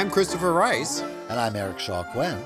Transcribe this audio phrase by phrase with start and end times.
[0.00, 1.02] I'm Christopher Rice.
[1.28, 2.42] And I'm Eric Shaw Quinn.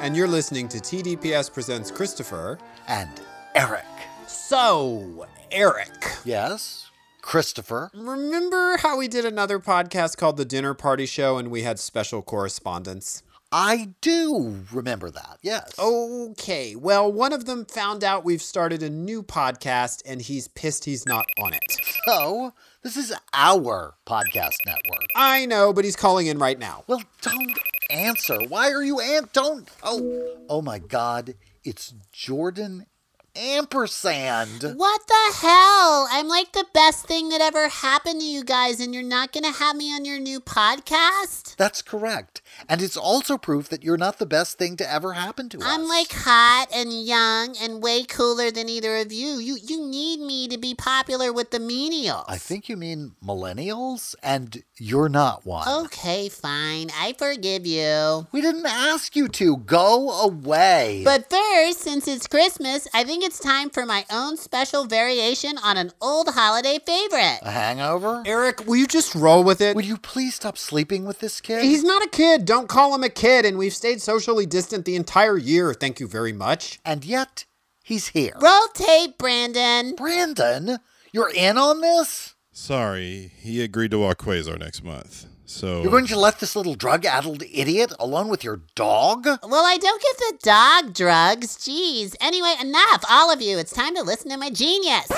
[0.00, 2.58] And you're listening to TDPS Presents Christopher.
[2.88, 3.08] And
[3.54, 3.86] Eric.
[4.26, 6.18] So, Eric.
[6.26, 6.90] Yes?
[7.22, 7.90] Christopher.
[7.94, 12.20] Remember how we did another podcast called The Dinner Party Show and we had special
[12.20, 13.22] correspondence?
[13.50, 15.72] I do remember that, yes.
[15.78, 20.84] Okay, well, one of them found out we've started a new podcast and he's pissed
[20.84, 21.62] he's not on it.
[22.04, 25.06] So, this is our podcast network.
[25.14, 26.84] I know, but he's calling in right now.
[26.86, 27.58] Well, don't
[27.90, 28.38] answer.
[28.48, 29.32] Why are you ant?
[29.32, 29.68] Don't.
[29.82, 31.34] Oh, oh my God!
[31.64, 32.86] It's Jordan
[33.36, 34.62] ampersand.
[34.76, 36.08] What the hell?
[36.10, 39.44] I'm like the best thing that ever happened to you guys, and you're not going
[39.44, 41.56] to have me on your new podcast?
[41.56, 42.42] That's correct.
[42.68, 45.64] And it's also proof that you're not the best thing to ever happen to us.
[45.64, 49.38] I'm like hot and young and way cooler than either of you.
[49.38, 52.24] You you need me to be popular with the menials.
[52.28, 55.68] I think you mean millennials, and you're not one.
[55.84, 56.90] Okay, fine.
[56.98, 58.26] I forgive you.
[58.32, 59.58] We didn't ask you to.
[59.58, 61.02] Go away.
[61.04, 65.76] But first, since it's Christmas, I think it's time for my own special variation on
[65.76, 67.38] an old holiday favorite.
[67.42, 68.22] A hangover?
[68.26, 69.76] Eric, will you just roll with it?
[69.76, 71.62] Would you please stop sleeping with this kid?
[71.62, 72.44] He's not a kid.
[72.44, 73.44] Don't call him a kid.
[73.44, 75.72] And we've stayed socially distant the entire year.
[75.74, 76.80] Thank you very much.
[76.84, 77.44] And yet,
[77.84, 78.34] he's here.
[78.40, 79.94] Roll tape, Brandon.
[79.94, 80.78] Brandon?
[81.12, 82.34] You're in on this?
[82.52, 85.26] Sorry, he agreed to walk Quasar next month.
[85.50, 89.26] So You're going to let this little drug-addled idiot alone with your dog?
[89.26, 91.56] Well, I don't give the dog drugs.
[91.58, 92.14] Jeez.
[92.20, 93.58] Anyway, enough, all of you.
[93.58, 95.10] It's time to listen to my genius.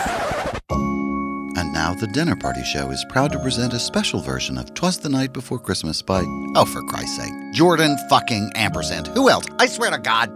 [0.71, 4.99] And now the Dinner Party Show is proud to present a special version of Twas
[4.99, 6.23] the Night Before Christmas by,
[6.57, 9.09] oh, for Christ's sake, Jordan fucking ampersand.
[9.09, 9.45] Who else?
[9.59, 10.31] I swear to God.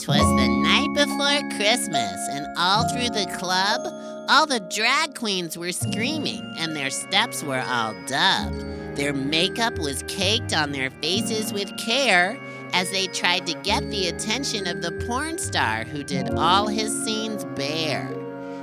[0.00, 3.82] Twas the night before Christmas, and all through the club,
[4.28, 8.64] all the drag queens were screaming, and their steps were all dubbed.
[8.96, 12.38] Their makeup was caked on their faces with care
[12.72, 16.92] as they tried to get the attention of the porn star who did all his
[17.04, 18.08] scenes bare.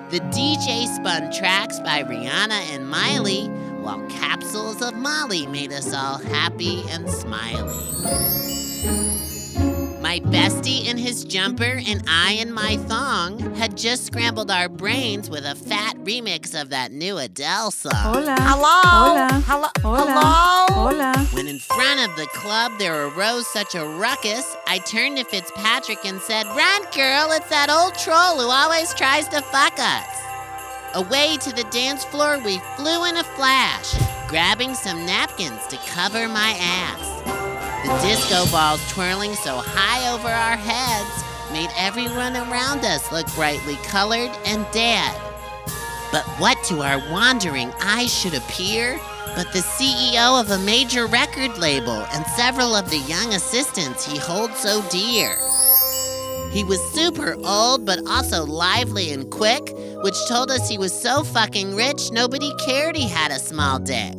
[0.09, 3.47] The DJ spun tracks by Rihanna and Miley,
[3.81, 9.18] while capsules of Molly made us all happy and smiley.
[10.01, 15.29] My bestie in his jumper and I in my thong had just scrambled our brains
[15.29, 17.91] with a fat remix of that new Adele song.
[17.93, 18.35] Hola.
[18.39, 18.81] Hello.
[18.81, 19.41] Hola.
[19.45, 19.67] Hello.
[19.81, 20.11] Hola.
[20.11, 20.89] Hello.
[20.89, 21.27] Hola.
[21.33, 26.05] When in front of the club there arose such a ruckus, I turned to Fitzpatrick
[26.05, 30.07] and said, Run, girl, it's that old troll who always tries to fuck us.
[30.95, 33.95] Away to the dance floor we flew in a flash,
[34.29, 37.38] grabbing some napkins to cover my ass.
[37.85, 41.23] The disco balls twirling so high over our heads
[41.53, 45.15] made everyone around us look brightly colored and dead.
[46.11, 48.99] But what to our wandering eyes should appear
[49.35, 54.17] but the CEO of a major record label and several of the young assistants he
[54.17, 55.37] holds so dear?
[56.51, 59.71] He was super old, but also lively and quick,
[60.03, 64.17] which told us he was so fucking rich nobody cared he had a small dick.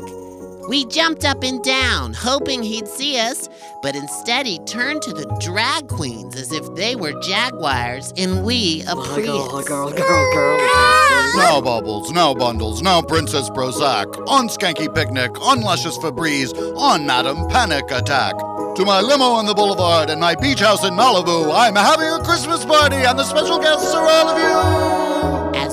[0.69, 3.49] We jumped up and down, hoping he'd see us,
[3.83, 8.83] but instead he turned to the drag queens as if they were jaguars and we
[8.83, 9.27] a Prius.
[9.27, 10.59] girl, girl, girl, girl.
[11.37, 14.07] No bubbles, no bundles, no Princess Prozac.
[14.29, 18.35] On Skanky Picnic, on Luscious Febreze, on Madam Panic Attack.
[18.77, 22.23] To my limo on the boulevard and my beach house in Malibu, I'm having a
[22.25, 25.30] Christmas party and the special guests are all of you!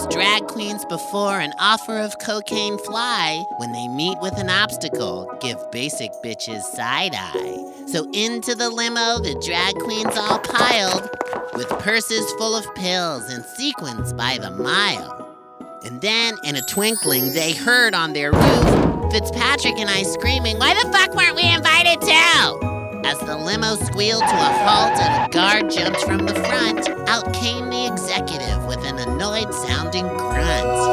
[0.09, 5.57] Drag queens before an offer of cocaine fly, when they meet with an obstacle, give
[5.71, 7.86] basic bitches side eye.
[7.88, 11.09] So into the limo, the drag queens all piled,
[11.56, 15.36] with purses full of pills and sequins by the mile.
[15.83, 20.74] And then, in a twinkling, they heard on their roof Fitzpatrick and I screaming, Why
[20.74, 22.77] the fuck weren't we invited too?
[23.06, 27.33] As the limo squealed to a halt and a guard jumped from the front, out
[27.33, 28.56] came the executive
[29.17, 30.85] with sounding grunts.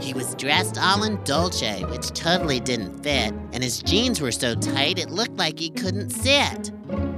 [0.04, 4.56] he was dressed all in Dolce, which totally didn't fit, and his jeans were so
[4.56, 6.72] tight it looked like he couldn't sit.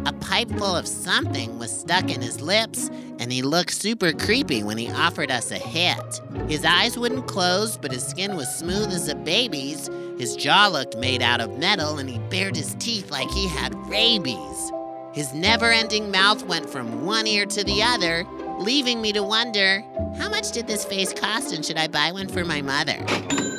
[0.04, 4.62] A pipe full of something was stuck in his lips, and he looked super creepy
[4.62, 6.20] when he offered us a hit.
[6.46, 9.88] His eyes wouldn't close, but his skin was smooth as a baby's.
[10.18, 13.74] His jaw looked made out of metal, and he bared his teeth like he had
[13.88, 14.70] rabies.
[15.12, 18.24] His never ending mouth went from one ear to the other,
[18.60, 19.82] leaving me to wonder
[20.18, 22.98] how much did this face cost and should I buy one for my mother?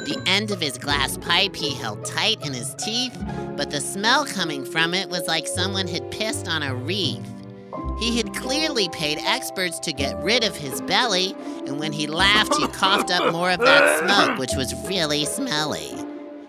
[0.06, 3.18] The end of his glass pipe he held tight in his teeth,
[3.58, 7.28] but the smell coming from it was like someone had pissed on a wreath.
[8.00, 12.56] He had clearly paid experts to get rid of his belly, and when he laughed,
[12.56, 15.96] he coughed up more of that smoke, which was really smelly.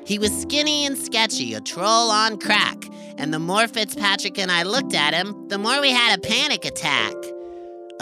[0.04, 2.84] He was skinny and sketchy, a troll on crack,
[3.16, 6.64] and the more Fitzpatrick and I looked at him, the more we had a panic
[6.64, 7.14] attack.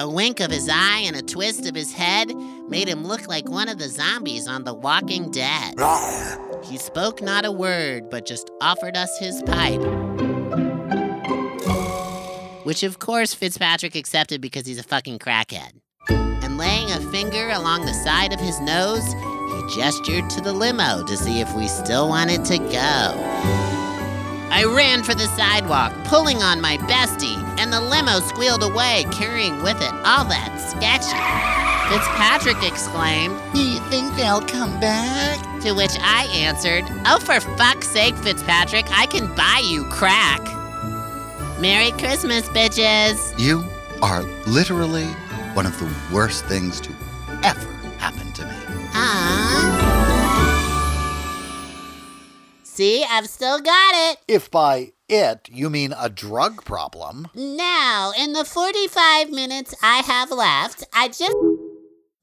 [0.01, 2.35] A wink of his eye and a twist of his head
[2.71, 5.75] made him look like one of the zombies on The Walking Dead.
[6.63, 9.81] He spoke not a word, but just offered us his pipe.
[12.65, 15.73] Which, of course, Fitzpatrick accepted because he's a fucking crackhead.
[16.09, 21.03] And laying a finger along the side of his nose, he gestured to the limo
[21.05, 23.80] to see if we still wanted to go.
[24.51, 29.63] I ran for the sidewalk, pulling on my bestie, and the limo squealed away, carrying
[29.63, 31.17] with it all that sketchy.
[31.89, 35.39] Fitzpatrick exclaimed, Do you think they'll come back?
[35.61, 40.41] to which I answered, Oh, for fuck's sake, Fitzpatrick, I can buy you crack.
[41.61, 43.39] Merry Christmas, bitches.
[43.39, 43.63] You
[44.01, 45.05] are literally
[45.53, 46.91] one of the worst things to
[47.43, 49.90] ever happen to me.
[52.81, 54.21] See, I've still got it.
[54.27, 60.31] If by it you mean a drug problem, Now, in the 45 minutes I have
[60.31, 61.37] left, I just.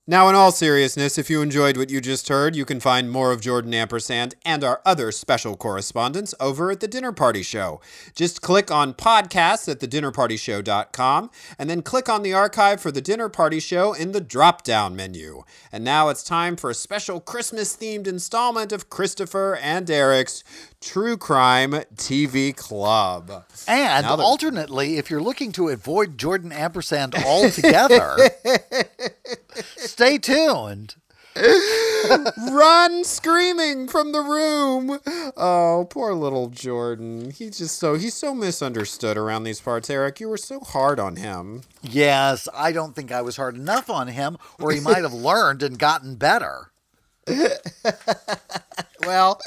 [0.10, 3.34] Now, in all seriousness, if you enjoyed what you just heard, you can find more
[3.34, 7.82] of Jordan Ampersand and our other special correspondents over at The Dinner Party Show.
[8.16, 13.28] Just click on podcasts at thedinnerpartyshow.com and then click on the archive for The Dinner
[13.28, 15.44] Party Show in the drop down menu.
[15.74, 20.42] And now it's time for a special Christmas themed installment of Christopher and Eric's
[20.80, 23.44] True Crime TV Club.
[23.68, 28.16] and alternately, if you're looking to avoid Jordan Ampersand altogether,
[29.98, 30.94] stay tuned.
[32.52, 35.00] run screaming from the room.
[35.36, 37.32] Oh, poor little Jordan.
[37.32, 40.20] He's just so he's so misunderstood around these parts, Eric.
[40.20, 41.64] You were so hard on him.
[41.82, 45.64] Yes, I don't think I was hard enough on him, or he might have learned
[45.64, 46.70] and gotten better.
[49.04, 49.40] Well,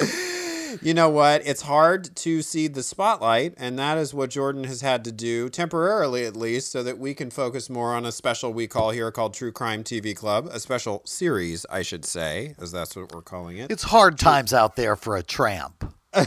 [0.83, 1.43] you know what?
[1.47, 5.49] It's hard to see the spotlight, and that is what Jordan has had to do,
[5.49, 9.11] temporarily at least, so that we can focus more on a special we call here
[9.11, 13.23] called True Crime TV Club, a special series, I should say, as that's what we're
[13.23, 13.71] calling it.
[13.71, 15.93] It's hard times out there for a tramp.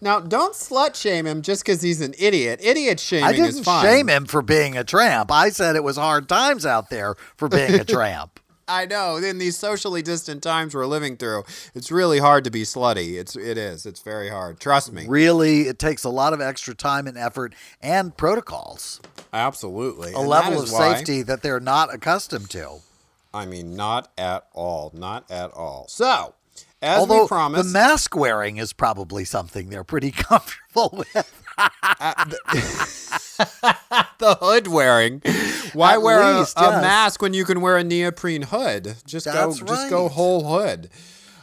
[0.00, 2.60] Now, don't slut shame him just because he's an idiot.
[2.62, 3.84] Idiot shaming I is didn't fine.
[3.84, 5.32] shame him for being a tramp.
[5.32, 8.38] I said it was hard times out there for being a tramp.
[8.66, 9.16] I know.
[9.16, 11.44] In these socially distant times we're living through,
[11.74, 13.14] it's really hard to be slutty.
[13.18, 13.84] It's it is.
[13.86, 14.58] It's very hard.
[14.60, 15.06] Trust me.
[15.06, 19.00] Really, it takes a lot of extra time and effort and protocols,
[19.32, 20.12] Absolutely.
[20.14, 22.80] a And level of why- safety that they're not accustomed to.
[23.34, 24.92] I mean, not at all.
[24.94, 25.86] Not at all.
[25.88, 26.34] So,
[26.80, 31.43] as Although we promised, the mask wearing is probably something they're pretty comfortable with.
[31.58, 32.24] Uh,
[34.18, 35.20] the hood wearing.
[35.72, 36.82] Why At wear a- least, a, yes.
[36.82, 38.96] mask when you can wear a neoprene hood?
[39.06, 39.66] Just That's go.
[39.66, 40.90] Just go whole hood.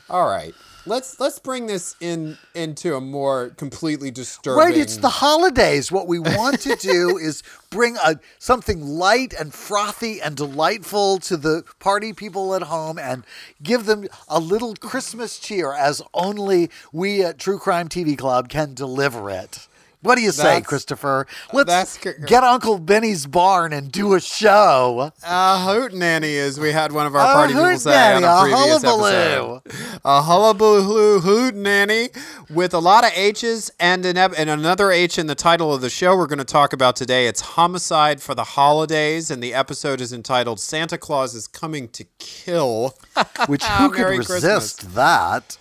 [0.09, 0.53] All right.
[0.87, 4.63] Let's let's bring this in into a more completely disturbing.
[4.65, 5.91] Right, it's the holidays.
[5.91, 11.37] What we want to do is bring a something light and frothy and delightful to
[11.37, 13.25] the party people at home and
[13.61, 18.73] give them a little Christmas cheer as only we at True Crime TV Club can
[18.73, 19.67] deliver it.
[20.03, 21.27] What do you say, That's- Christopher?
[21.53, 25.11] Let's get Uncle Benny's barn and do a show.
[25.23, 28.37] A hootenanny, as we had one of our A party people say on hootenanny, a
[28.37, 29.61] a previous hullabaloo.
[29.65, 29.99] episode.
[30.03, 32.09] A hullabaloo hootenanny
[32.49, 35.89] with a lot of H's and an and another H in the title of the
[35.89, 37.27] show we're going to talk about today.
[37.27, 42.05] It's Homicide for the Holidays, and the episode is entitled Santa Claus is Coming to
[42.17, 42.97] Kill.
[43.47, 45.57] Which who could Merry resist that?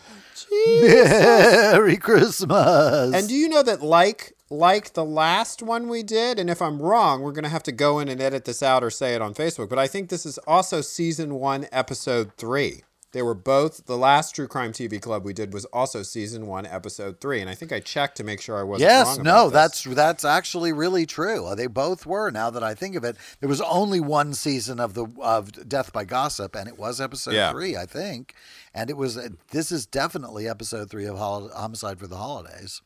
[0.50, 3.14] Merry Christmas.
[3.14, 6.82] And do you know that like like the last one we did, and if I'm
[6.82, 9.34] wrong, we're gonna have to go in and edit this out or say it on
[9.34, 9.68] Facebook.
[9.68, 12.82] But I think this is also season one, episode three.
[13.12, 16.64] They were both the last True Crime TV Club we did was also season one,
[16.64, 19.24] episode three, and I think I checked to make sure I wasn't Yes, wrong.
[19.24, 21.46] no, that's that's actually really true.
[21.46, 22.30] Uh, They both were.
[22.30, 25.92] Now that I think of it, there was only one season of the of Death
[25.92, 27.50] by Gossip, and it was episode Yeah.
[27.50, 28.34] three, I think.
[28.72, 29.18] And it was.
[29.18, 32.80] uh, This is definitely episode three of Hol- Homicide for the Holidays.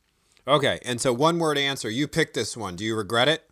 [0.49, 0.79] okay.
[0.87, 1.91] And so one word answer.
[1.91, 2.77] You picked this one.
[2.77, 3.51] Do you regret it?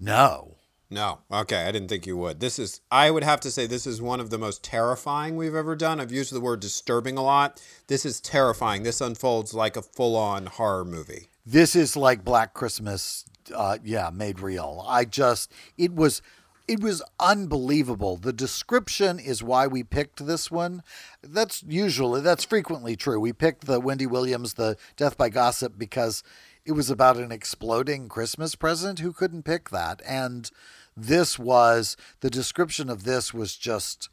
[0.00, 0.53] No,
[0.90, 1.20] No.
[1.32, 2.40] Okay, I didn't think you would.
[2.40, 5.54] This is I would have to say this is one of the most terrifying we've
[5.54, 6.00] ever done.
[6.00, 7.60] I've used the word disturbing a lot.
[7.88, 8.82] This is terrifying.
[8.82, 11.28] This unfolds like a full-on horror movie.
[11.46, 13.24] this is like Black Christmas.
[13.54, 14.84] Uh, yeah, made real.
[14.86, 16.22] I just it was.
[16.66, 18.16] It was unbelievable.
[18.16, 20.82] The description is why we picked this one.
[21.22, 23.20] That's usually that's frequently true.
[23.20, 26.22] We picked the Wendy Williams, the Death by Gossip, because
[26.66, 29.00] it was about an exploding Christmas present.
[29.00, 30.00] Who couldn't pick that?
[30.06, 30.50] And
[30.96, 34.08] this was the description of this was just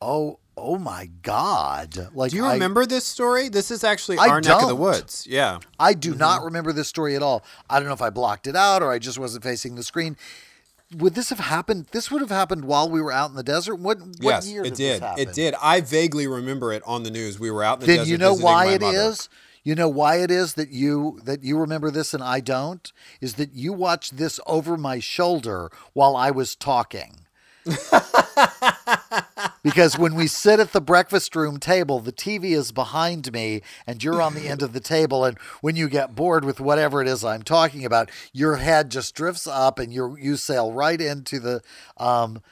[0.00, 2.10] oh oh my god!
[2.14, 3.48] Like Do you I- remember this story?
[3.48, 5.26] This is actually I our neck of the woods.
[5.28, 5.60] Yeah.
[5.78, 6.46] I do not mm-hmm.
[6.46, 7.42] remember this story at all.
[7.68, 10.16] I don't know if I blocked it out or I just wasn't facing the screen.
[10.96, 11.86] Would this have happened?
[11.92, 13.76] This would have happened while we were out in the desert.
[13.76, 14.94] What, what yes, year it did, did.
[14.94, 15.28] this happen?
[15.28, 15.54] It did.
[15.62, 17.38] I vaguely remember it on the news.
[17.38, 18.10] We were out in the Then desert.
[18.10, 19.28] you know why it is.
[19.70, 23.34] You know why it is that you that you remember this and I don't is
[23.34, 27.18] that you watched this over my shoulder while I was talking.
[29.62, 34.02] because when we sit at the breakfast room table, the TV is behind me and
[34.02, 35.24] you're on the end of the table.
[35.24, 39.14] And when you get bored with whatever it is I'm talking about, your head just
[39.14, 41.62] drifts up and you you sail right into the
[41.96, 42.42] um,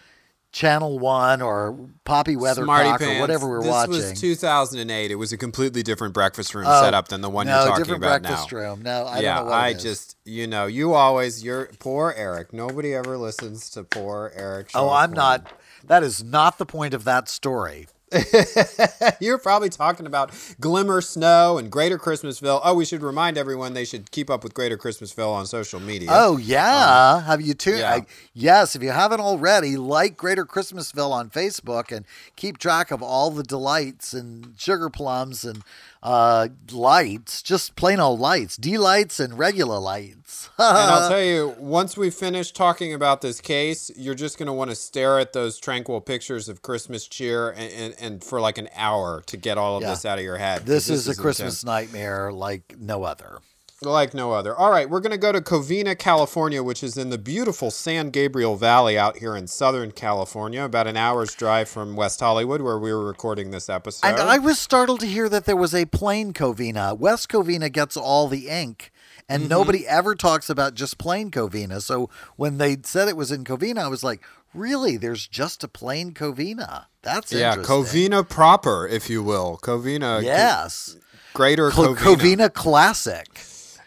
[0.52, 3.93] channel one or Poppy Weathercock or whatever we're this watching.
[3.95, 5.11] This was 2008.
[5.11, 7.85] It was a completely different breakfast room Oh, setup than the one no, you're talking
[7.85, 8.59] different about breakfast now.
[8.59, 8.83] room.
[8.83, 9.83] No, I yeah, don't know what I it is.
[9.83, 12.52] just, you know, you always, you're poor Eric.
[12.52, 14.71] Nobody ever listens to poor Eric.
[14.75, 15.52] Oh, I'm not.
[15.85, 17.87] That is not the point of that story.
[19.20, 22.60] You're probably talking about Glimmer Snow and Greater Christmasville.
[22.64, 26.08] Oh, we should remind everyone they should keep up with Greater Christmasville on social media.
[26.12, 27.76] Oh yeah, um, have you too?
[27.78, 27.94] yeah.
[27.94, 33.02] I, yes, if you haven't already, like Greater Christmasville on Facebook and keep track of
[33.02, 35.62] all the delights and sugar plums and
[36.02, 40.49] uh, lights, just plain old lights, D lights and regular lights.
[40.59, 44.52] and I'll tell you, once we finish talking about this case, you're just going to
[44.52, 48.59] want to stare at those tranquil pictures of Christmas cheer and, and, and for like
[48.59, 49.90] an hour to get all of Yeah.
[49.90, 50.67] this out of your head.
[50.67, 51.21] this is a intense.
[51.23, 53.38] Christmas nightmare like no other.
[53.82, 54.54] Like no other.
[54.56, 58.11] All right, we're going to go to Covina, California, which is in the beautiful San
[58.11, 62.78] Gabriel Valley out here in Southern California, about an hour's drive from West Hollywood, where
[62.78, 64.06] we were recording this episode.
[64.08, 66.99] And I was startled to hear that there was a plain Covina.
[66.99, 68.90] West Covina gets all the ink,
[69.28, 69.50] and Mm-hmm.
[69.50, 71.80] nobody ever talks about just plain Covina.
[71.80, 74.23] So when they said it was in Covina, I was like,
[74.54, 74.97] really?
[74.97, 76.87] There's just a plain Covina?
[77.02, 77.54] That's yeah.
[77.56, 79.58] Covina proper, if you will.
[79.62, 80.23] Covina.
[80.23, 80.97] Yes.
[81.35, 82.16] Greater Cl- Covina.
[82.49, 83.40] Covina Classic.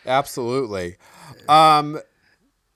[0.05, 0.97] Absolutely.
[1.47, 1.99] Um,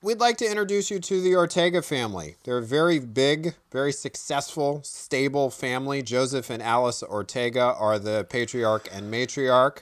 [0.02, 2.36] we'd like to introduce you to the Ortega family.
[2.44, 6.02] They're a very big, very successful, stable family.
[6.02, 9.78] Joseph and Alice Ortega are the patriarch and matriarch.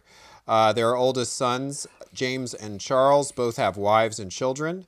[0.47, 4.87] Uh, their oldest sons, James and Charles, both have wives and children.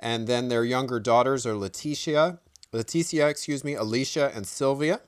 [0.00, 2.38] And then their younger daughters are Leticia,
[2.72, 5.00] Leticia, excuse me, Alicia, and Sylvia.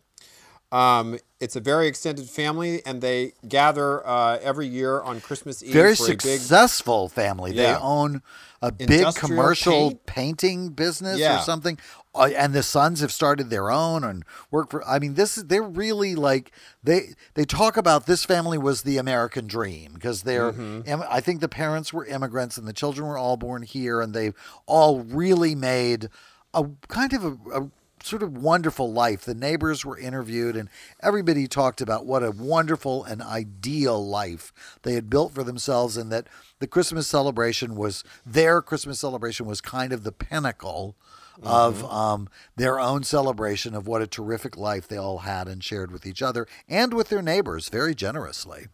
[0.73, 5.73] Um, it's a very extended family, and they gather uh, every year on Christmas Eve
[5.73, 7.53] Very for a big successful family.
[7.53, 8.23] They own
[8.63, 10.07] a big commercial paint?
[10.07, 11.39] painting business Yeah.
[11.39, 11.79] or something.
[12.15, 14.83] Uh, and the sons have started their own and work for.
[14.89, 16.51] I mean, this is they're really like
[16.83, 20.53] they they talk about this family was the American dream because they're.
[20.53, 21.03] Mm-hmm.
[21.09, 24.35] I think the parents were immigrants and the children were all born here, and they've
[24.65, 26.09] all really made
[26.55, 27.71] a kind of a, a
[28.07, 29.25] sort of wonderful life.
[29.25, 30.69] The neighbors were interviewed, and
[31.03, 36.11] everybody talked about what a wonderful and ideal life they had built for themselves, and
[36.13, 40.97] that the Christmas celebration was their Christmas celebration was kind of the pinnacle
[41.43, 45.91] of um, their own celebration of what a terrific life they all had and shared
[45.91, 48.69] with each other and with their neighbors very generously.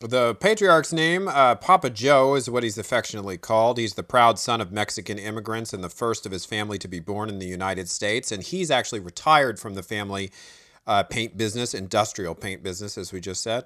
[0.00, 3.78] The patriarch's name, uh, Papa Joe, is what he's affectionately called.
[3.78, 7.00] He's the proud son of Mexican immigrants and the first of his family to be
[7.00, 8.30] born in the United States.
[8.30, 10.30] And he's actually retired from the family
[10.86, 13.64] uh, paint business, industrial paint business, as we just said.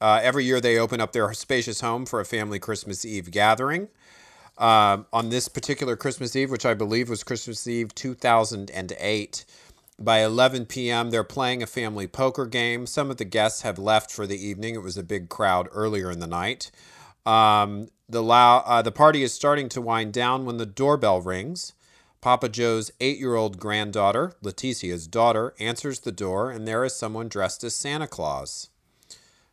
[0.00, 3.88] Uh, every year they open up their spacious home for a family Christmas Eve gathering.
[4.58, 9.44] Um, on this particular Christmas Eve, which I believe was Christmas Eve 2008,
[10.04, 12.86] by 11 p.m., they're playing a family poker game.
[12.86, 14.74] Some of the guests have left for the evening.
[14.74, 16.70] It was a big crowd earlier in the night.
[17.24, 21.72] Um, the, lou- uh, the party is starting to wind down when the doorbell rings.
[22.20, 27.28] Papa Joe's eight year old granddaughter, Leticia's daughter, answers the door, and there is someone
[27.28, 28.68] dressed as Santa Claus.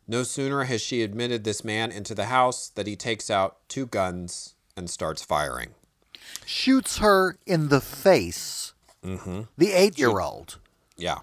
[0.06, 3.86] No sooner has she admitted this man into the house that he takes out two
[3.86, 5.70] guns and starts firing.
[6.44, 8.72] Shoots her in the face.
[9.04, 9.42] Mm-hmm.
[9.56, 10.58] The eight year old.
[10.96, 11.18] Yeah.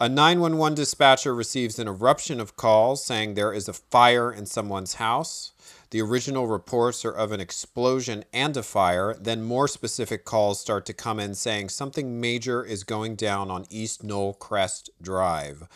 [0.00, 4.94] A 911 dispatcher receives an eruption of calls saying there is a fire in someone's
[4.94, 5.52] house.
[5.90, 9.14] The original reports are of an explosion and a fire.
[9.14, 13.66] Then more specific calls start to come in saying something major is going down on
[13.70, 15.68] East Knoll Crest Drive.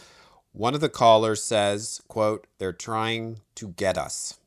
[0.52, 4.38] One of the callers says, quote, they're trying to get us.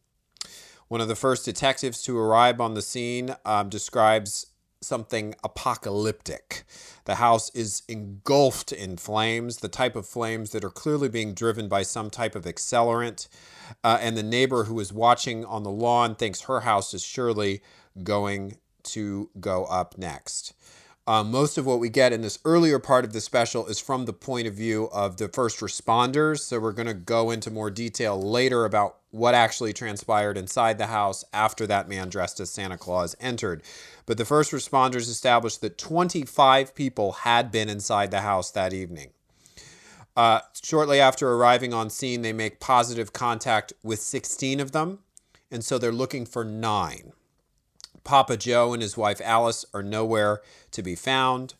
[0.89, 4.47] One of the first detectives to arrive on the scene um, describes
[4.81, 6.63] something apocalyptic.
[7.05, 11.67] The house is engulfed in flames, the type of flames that are clearly being driven
[11.67, 13.27] by some type of accelerant.
[13.83, 17.61] Uh, and the neighbor who is watching on the lawn thinks her house is surely
[18.03, 20.53] going to go up next.
[21.07, 24.05] Uh, most of what we get in this earlier part of the special is from
[24.05, 26.39] the point of view of the first responders.
[26.39, 30.87] So we're going to go into more detail later about what actually transpired inside the
[30.87, 33.63] house after that man dressed as Santa Claus entered.
[34.05, 39.11] But the first responders established that 25 people had been inside the house that evening.
[40.15, 44.99] Uh, shortly after arriving on scene, they make positive contact with 16 of them,
[45.49, 47.13] and so they're looking for nine.
[48.03, 50.41] Papa Joe and his wife Alice are nowhere
[50.71, 51.53] to be found,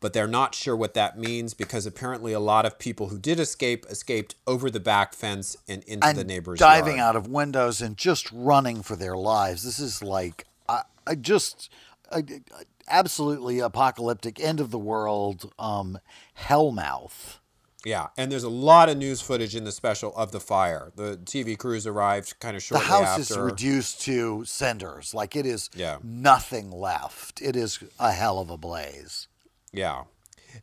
[0.00, 3.40] but they're not sure what that means because apparently a lot of people who did
[3.40, 7.08] escape escaped over the back fence and into and the neighbor's diving yard.
[7.08, 9.64] out of windows and just running for their lives.
[9.64, 11.70] This is like I, I just
[12.12, 15.98] I, I- absolutely apocalyptic, end of the world, um,
[16.38, 17.38] hellmouth.
[17.84, 20.90] Yeah, and there's a lot of news footage in the special of the fire.
[20.96, 25.14] The TV crews arrived kind of shortly The shortly house is reduced to cinders.
[25.14, 25.98] Like it is Yeah.
[26.02, 27.40] nothing left.
[27.40, 29.28] It is a hell of a blaze.
[29.72, 30.04] Yeah.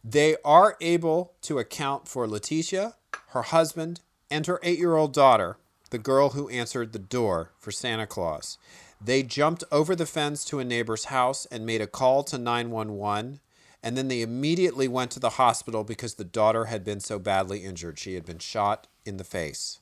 [0.04, 2.96] They are able to account for Letitia,
[3.30, 5.58] her husband, and her eight year old daughter,
[5.92, 8.58] the girl who answered the door for Santa Claus.
[9.06, 13.42] They jumped over the fence to a neighbor's house and made a call to 911,
[13.82, 17.66] and then they immediately went to the hospital because the daughter had been so badly
[17.66, 18.00] injured.
[18.00, 19.80] She had been shot in the face.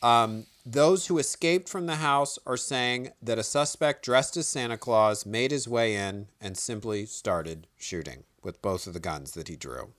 [0.00, 4.76] Um, those who escaped from the house are saying that a suspect dressed as Santa
[4.76, 9.48] Claus made his way in and simply started shooting with both of the guns that
[9.48, 9.92] he drew.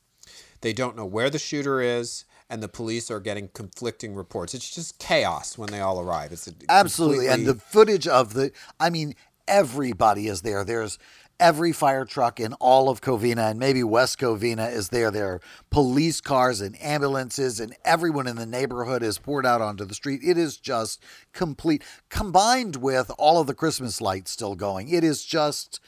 [0.62, 4.54] They don't know where the shooter is, and the police are getting conflicting reports.
[4.54, 6.32] It's just chaos when they all arrive.
[6.32, 7.28] It's a Absolutely.
[7.28, 9.16] And the footage of the, I mean,
[9.48, 10.64] everybody is there.
[10.64, 10.98] There's
[11.40, 15.10] every fire truck in all of Covina and maybe West Covina is there.
[15.10, 19.86] There are police cars and ambulances, and everyone in the neighborhood is poured out onto
[19.86, 20.22] the street.
[20.24, 24.90] It is just complete, combined with all of the Christmas lights still going.
[24.90, 25.80] It is just,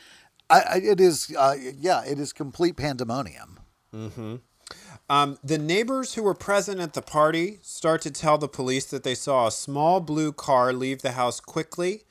[0.49, 3.59] I, it is, uh, yeah, it is complete pandemonium.
[5.11, 9.03] Um, the neighbors who were present at the party start to tell the police that
[9.03, 12.03] they saw a small blue car leave the house quickly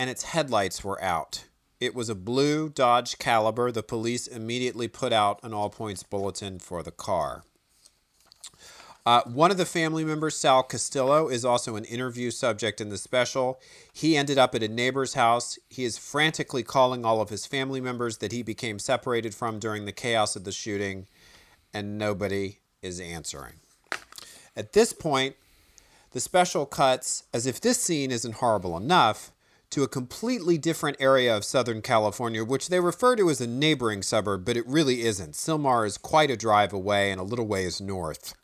[0.00, 1.44] and its headlights were out.
[1.78, 3.70] It was a blue Dodge Caliber.
[3.70, 7.44] The police immediately put out an all points bulletin for the car.
[9.06, 12.98] Uh, one of the family members, Sal Castillo, is also an interview subject in the
[12.98, 13.60] special.
[13.92, 15.56] He ended up at a neighbor's house.
[15.68, 19.84] He is frantically calling all of his family members that he became separated from during
[19.84, 21.06] the chaos of the shooting,
[21.74, 23.54] and nobody is answering.
[24.56, 25.34] At this point,
[26.12, 29.32] the special cuts, as if this scene isn't horrible enough,
[29.70, 34.02] to a completely different area of Southern California, which they refer to as a neighboring
[34.02, 35.32] suburb, but it really isn't.
[35.32, 38.34] Sylmar is quite a drive away and a little ways north.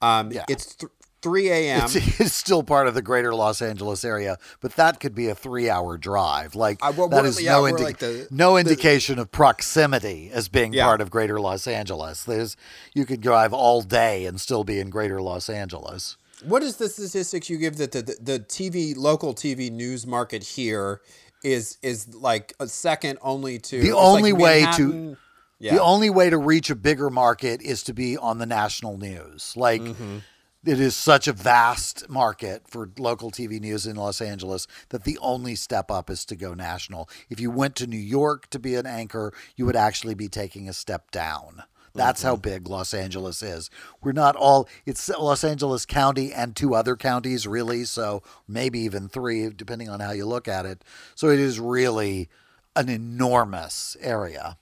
[0.00, 0.46] Um, Yeah.
[0.48, 0.90] It's th-
[1.26, 1.84] 3 a.m.
[1.84, 5.34] It's, it's still part of the greater Los Angeles area, but that could be a
[5.34, 6.54] three-hour drive.
[6.54, 10.72] Like Uh, well, that yeah, no, indi- like the- no indication of proximity as being
[10.72, 10.84] Yeah.
[10.84, 12.22] part of greater Los Angeles.
[12.24, 12.56] There's
[12.94, 16.16] you could drive all day and still be in greater Los Angeles.
[16.44, 20.42] What is the statistics you give that the, the, the TV local TV news market
[20.44, 21.00] here
[21.42, 25.16] is is like a second only to The only like way to-
[25.58, 25.74] yeah.
[25.74, 29.54] The only way to reach a bigger market is to be on the national news.
[29.56, 30.18] Like Mm-hmm.
[30.66, 35.18] It is such a vast market for local TV news in Los Angeles that the
[35.20, 37.08] only step up is to go national.
[37.30, 40.68] If you went to New York to be an anchor, you would actually be taking
[40.68, 41.62] a step down.
[41.94, 42.42] That's how mm-hmm.
[42.42, 43.70] big Los Angeles is.
[44.02, 47.84] We're not all, it's Los Angeles County and two other counties, really.
[47.84, 50.84] So maybe even three, depending on how you look at it.
[51.14, 52.28] So it is really
[52.74, 54.58] an enormous area.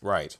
[0.00, 0.38] Right.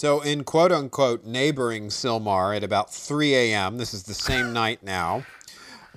[0.00, 4.82] So, in quote unquote neighboring Sylmar at about 3 a.m., this is the same night
[4.82, 5.26] now,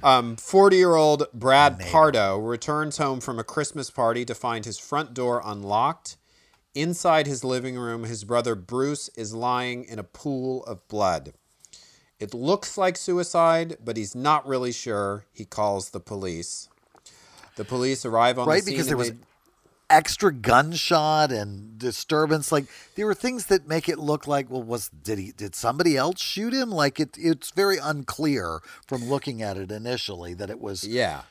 [0.03, 4.77] um, 40 year old Brad Pardo returns home from a Christmas party to find his
[4.77, 6.17] front door unlocked.
[6.75, 11.31] Inside his living room, his brother Bruce is lying in a pool of blood.
[12.19, 15.23] It looks like suicide, but he's not really sure.
[15.31, 16.67] He calls the police.
[17.55, 18.73] The police arrive on right the scene.
[18.73, 19.17] Right, because there was they-
[19.93, 24.89] extra gunshot and disturbance like there were things that make it look like well was
[24.89, 29.55] did he did somebody else shoot him like it it's very unclear from looking at
[29.55, 31.21] it initially that it was yeah.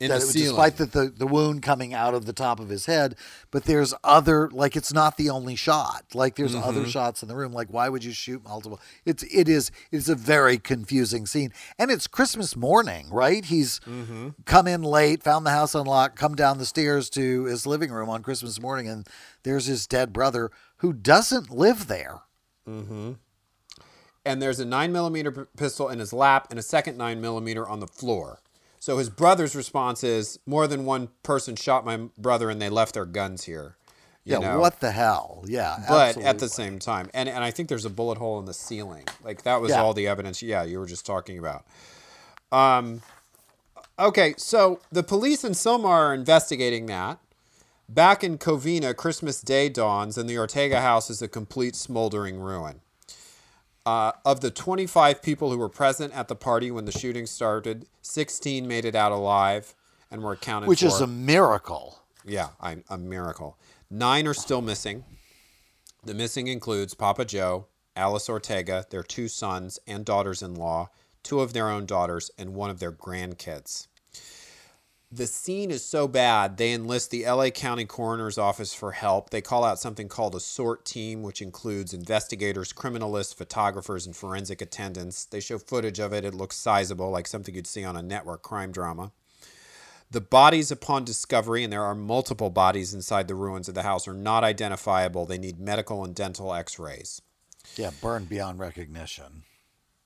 [0.00, 2.68] In that the it despite the, the the wound coming out of the top of
[2.68, 3.16] his head
[3.50, 6.90] but there's other like it's not the only shot like there's other Mm-hmm.
[6.90, 10.14] shots in the room like why would you shoot multiple it's it is it's a
[10.14, 14.28] very confusing scene and it's christmas morning right he's Mm-hmm.
[14.44, 18.08] come in late found the house unlocked come down the stairs to his living room
[18.08, 19.04] on christmas morning and
[19.42, 22.20] there's his dead brother who doesn't live there
[22.68, 23.12] Mm-hmm.
[24.24, 27.66] and there's a nine millimeter p- pistol in his lap and a second nine millimeter
[27.68, 28.40] on the floor.
[28.80, 32.94] So his brother's response is, "More than one person shot my brother, and they left
[32.94, 33.76] their guns here."
[34.24, 34.58] Yeah know?
[34.58, 36.28] what the hell yeah But absolutely.
[36.28, 39.04] at the same time, and and I think there's a bullet hole in the ceiling.
[39.24, 39.82] Like that was Yeah.
[39.82, 40.42] all the evidence.
[40.42, 41.64] Yeah, you were just talking about.
[42.52, 43.02] Um,
[43.98, 47.18] okay, so the police in Sylmar are investigating that.
[47.88, 52.82] Back in Covina, Christmas Day dawns, and the Ortega house is a complete smoldering ruin.
[53.88, 57.86] Uh, of the 25 people who were present at the party when the shooting started,
[58.02, 59.74] 16 made it out alive
[60.10, 60.86] and were accounted which for.
[60.86, 63.56] Which is a miracle Yeah, I, a miracle.
[63.88, 65.06] Nine are still missing.
[66.04, 67.64] The missing includes Papa Joe,
[67.96, 70.90] Alice Ortega, their two sons and daughters in law,
[71.22, 73.86] two of their own daughters, and one of their grandkids.
[75.10, 79.30] The scene is so bad, they enlist the LA County Coroner's Office for help.
[79.30, 84.60] They call out something called a SORT team, which includes investigators, criminalists, photographers, and forensic
[84.60, 85.24] attendants.
[85.24, 86.26] They show footage of it.
[86.26, 89.12] It looks sizable, like something you'd see on a network crime drama.
[90.10, 94.06] The bodies upon discovery, and there are multiple bodies inside the ruins of the house,
[94.06, 95.24] are not identifiable.
[95.24, 97.22] They need medical and dental x rays.
[97.76, 99.44] yeah burned beyond recognition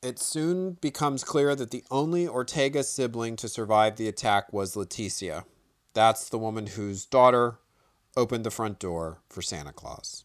[0.02, 5.44] It soon becomes clear that the only Ortega sibling to survive the attack was Leticia.
[5.94, 7.60] That's the woman whose daughter
[8.16, 10.24] opened the front door for Santa Claus.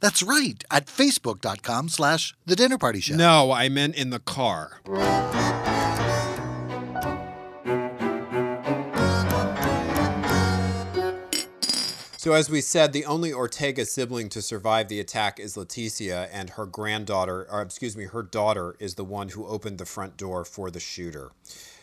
[0.00, 3.16] That's right, at facebook.com slash the dinner party show.
[3.16, 4.80] No, I meant in the car.
[12.26, 16.50] So, as we said, the only Ortega sibling to survive the attack is Leticia, and
[16.50, 20.44] her granddaughter, or excuse me, her daughter is the one who opened the front door
[20.44, 21.30] for the shooter.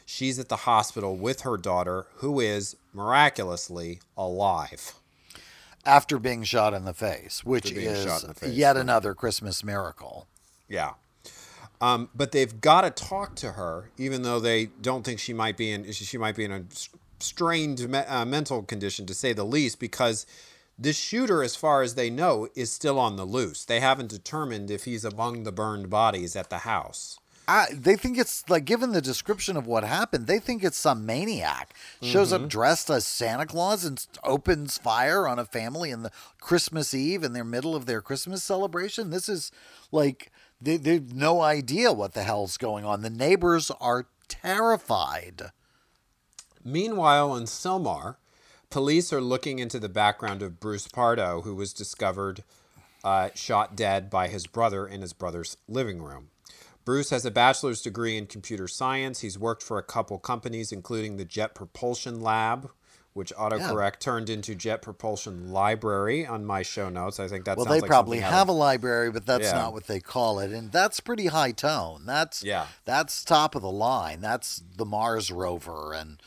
[0.06, 4.95] She's at the hospital with her daughter, who is miraculously alive.
[5.86, 8.82] After being shot in the face, which is shot in the face, yet right.
[8.82, 10.28] another Christmas miracle.
[10.69, 10.93] Yeah.
[11.82, 15.58] Um, but they've got to talk to her, even though they don't think she might
[15.58, 16.63] be in she might be in a
[17.19, 20.26] strained me- uh, mental condition, to say the least, because
[20.78, 23.65] this shooter, as far as they know, is still on the loose.
[23.65, 27.19] They haven't determined if he's among the burned bodies at the house.
[27.47, 31.06] I, they think it's like, given the description of what happened, they think it's some
[31.06, 31.73] maniac.
[32.01, 32.45] Shows Mm-hmm.
[32.45, 37.23] up dressed as Santa Claus and opens fire on a family in the Christmas Eve
[37.23, 39.10] in their middle of their Christmas celebration.
[39.10, 39.51] This is
[39.91, 43.01] like, they, they've no idea what the hell's going on.
[43.01, 45.51] The neighbors are terrified.
[46.63, 48.15] Meanwhile, in Sylmar,
[48.69, 52.43] police are looking into the background of Bruce Pardo, who was discovered
[53.03, 56.29] uh, shot dead by his brother in his brother's living room.
[56.86, 59.22] Bruce has a bachelor's degree in computer science.
[59.22, 62.69] He's worked for a couple companies, including the Jet Propulsion Lab,
[63.13, 67.19] which autocorrect turned into Jet Propulsion Library on my show notes.
[67.19, 69.54] I think that Well, they like probably have a library, but that's Yeah.
[69.54, 72.04] not what they call it, and that's pretty high tone.
[72.06, 72.67] That's Yeah.
[72.86, 74.19] that's top of the line.
[74.19, 76.22] That's the Mars rover and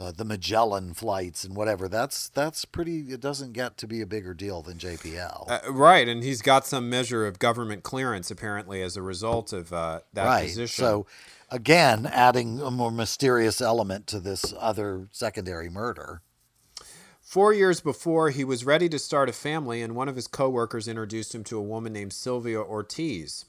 [0.00, 1.88] uh, the Magellan flights and whatever.
[1.88, 3.12] That's that's pretty.
[3.12, 5.50] It doesn't get to be a bigger deal than JPL.
[5.50, 9.72] Uh, right, and he's got some measure of government clearance apparently as a result of
[9.72, 10.48] uh, that right.
[10.48, 10.84] position.
[10.84, 11.06] So
[11.50, 16.22] again, adding a more mysterious element to this other secondary murder.
[17.20, 20.88] Four years before, he was ready to start a family, and one of his coworkers
[20.88, 23.44] introduced him to a woman named Sylvia Ortiz.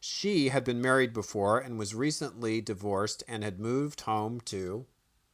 [0.00, 4.84] She had been married before and was recently divorced and had moved home to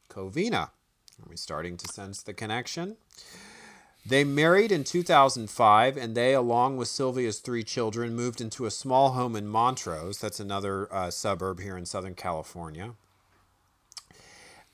[0.09, 0.69] Covina.
[1.21, 2.97] Are we starting to sense the connection?
[4.05, 9.11] They married in 2005, and they, along with Sylvia's three children, moved into a small
[9.11, 10.19] home in Montrose.
[10.19, 12.95] That's another uh, suburb here in Southern California.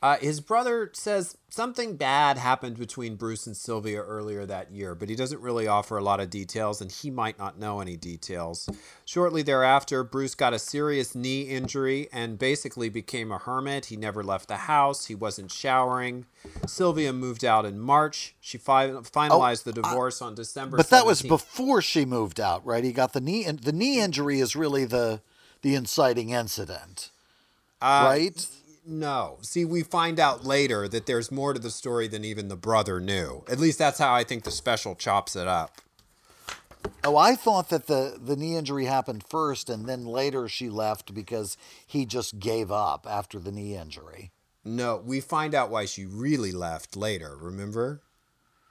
[0.05, 5.09] Uh, his brother says something bad happened between Bruce and Sylvia earlier that year, but
[5.09, 8.69] he doesn't really offer a lot of details, and he might not know any details.
[9.03, 13.85] Shortly thereafter, Bruce got a serious knee injury and basically became a hermit.
[13.85, 16.27] He never left the house, he wasn't showering.
[16.67, 18.35] Sylvia moved out in March.
[18.39, 22.83] She fi- finalized the divorce on December But that was before she moved out, right?
[22.83, 25.21] He got the knee, and the knee injury is really the
[25.63, 27.09] the inciting incident,
[27.81, 28.47] right?
[28.85, 29.37] No.
[29.41, 32.99] See, we find out later that there's more to the story than even the brother
[32.99, 33.43] knew.
[33.49, 35.81] At least that's how I think the special chops it up.
[37.03, 41.13] Oh, I thought that the the knee injury happened first, and then later she left
[41.13, 44.31] because he just gave up after the knee injury.
[44.63, 48.01] No, we find out why she really left later, remember?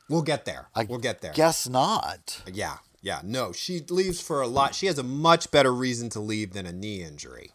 [0.08, 0.68] We'll get there.
[0.74, 1.32] I we'll get there.
[1.32, 2.42] Guess not.
[2.52, 3.20] Yeah, yeah.
[3.24, 4.74] No, she leaves for a lot.
[4.74, 7.50] She has a much better reason to leave than a knee injury.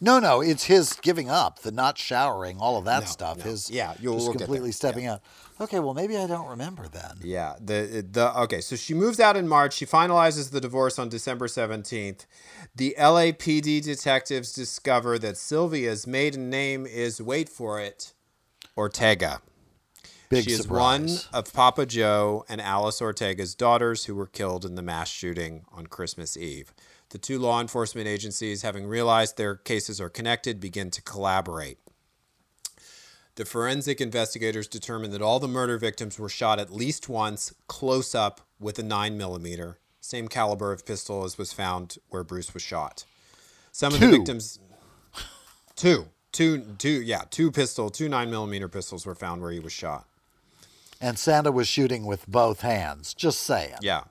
[0.00, 3.38] No, no, it's his giving up, the not showering, all of that No, stuff.
[3.38, 3.44] no.
[3.44, 5.22] His Yeah, you'll- just completely stepping out.
[5.60, 7.18] Okay, well maybe I don't remember then.
[7.22, 9.74] Yeah, the the okay, so she moves out in March.
[9.74, 12.26] She finalizes the divorce on December 17th.
[12.74, 18.12] The LAPD detectives discover that Sylvia's maiden name is wait for it,
[18.76, 19.40] Ortega.
[20.28, 20.78] Big she is surprise.
[20.80, 25.64] one of Papa Joe and Alice Ortega's daughters who were killed in the mass shooting
[25.70, 26.74] on Christmas Eve.
[27.14, 31.78] The two law enforcement agencies, having realized their cases are connected, begin to collaborate.
[33.36, 38.16] The forensic investigators determined that all the murder victims were shot at least once, close
[38.16, 43.04] up, with a 9mm, same caliber of pistol as was found where Bruce was shot.
[43.70, 44.58] Some of the victims.
[45.76, 46.06] Two.
[46.32, 50.08] Two, two, yeah, two pistol, two 9mm pistols were found where he was shot.
[51.00, 53.14] And Santa was shooting with both hands.
[53.14, 53.76] Just saying.
[53.82, 54.02] Yeah.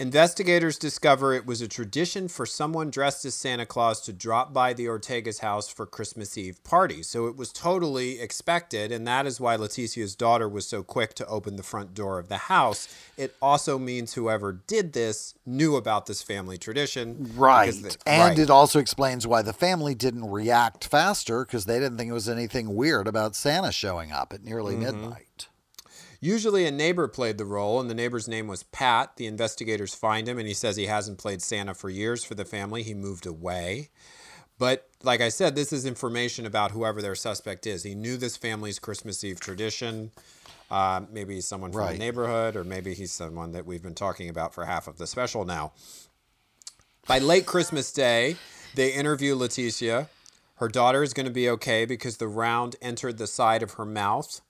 [0.00, 4.72] Investigators discover it was a tradition for someone dressed as Santa Claus to drop by
[4.72, 7.02] the Ortega's house for Christmas Eve party.
[7.02, 11.26] So it was totally expected, and that is why Leticia's daughter was so quick to
[11.26, 12.86] open the front door of the house.
[13.16, 17.32] It also means whoever did this knew about this family tradition.
[17.34, 17.66] Right.
[17.66, 18.38] because the- and right.
[18.38, 22.28] it also explains why the family didn't react faster because they didn't think it was
[22.28, 24.84] anything weird about Santa showing up at nearly Mm-hmm.
[25.00, 25.48] midnight.
[26.20, 29.16] Usually a neighbor played the role, and the neighbor's name was Pat.
[29.16, 32.44] The investigators find him, and he says he hasn't played Santa for years for the
[32.44, 32.82] family.
[32.82, 33.90] He moved away.
[34.58, 37.84] But like I said, this is information about whoever their suspect is.
[37.84, 40.10] He knew this family's Christmas Eve tradition.
[40.68, 41.92] Uh, maybe he's someone from Right.
[41.92, 45.06] the neighborhood, or maybe he's someone that we've been talking about for half of the
[45.06, 45.72] special now.
[47.06, 48.36] By late Christmas Day,
[48.74, 50.08] they interview Leticia.
[50.56, 53.84] Her daughter is going to be okay because the round entered the side of her
[53.86, 54.40] mouth.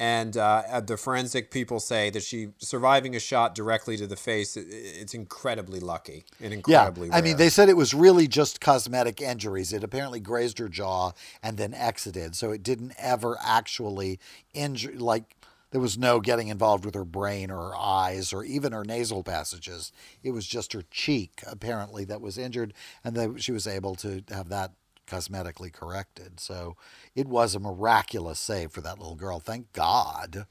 [0.00, 4.56] And uh, the forensic people say that she surviving a shot directly to the face.
[4.56, 7.08] It's incredibly lucky and incredibly.
[7.08, 7.16] Yeah.
[7.16, 9.72] incredibly I mean, they said it was really just cosmetic injuries.
[9.72, 12.36] It apparently grazed her jaw and then exited.
[12.36, 14.20] So it didn't ever actually
[14.54, 15.34] injure, like,
[15.70, 19.22] there was no getting involved with her brain or her eyes or even her nasal
[19.22, 19.92] passages.
[20.22, 22.72] It was just her cheek, apparently, that was injured.
[23.04, 24.72] And that she was able to have that
[25.08, 26.38] cosmetically corrected.
[26.38, 26.76] So
[27.14, 29.40] it was a miraculous save for that little girl.
[29.40, 30.46] Thank God.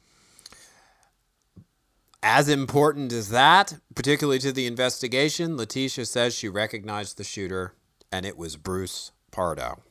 [2.23, 7.73] As important as that, particularly to the investigation, Letitia says she recognized the shooter,
[8.11, 9.81] and it was Bruce Pardo.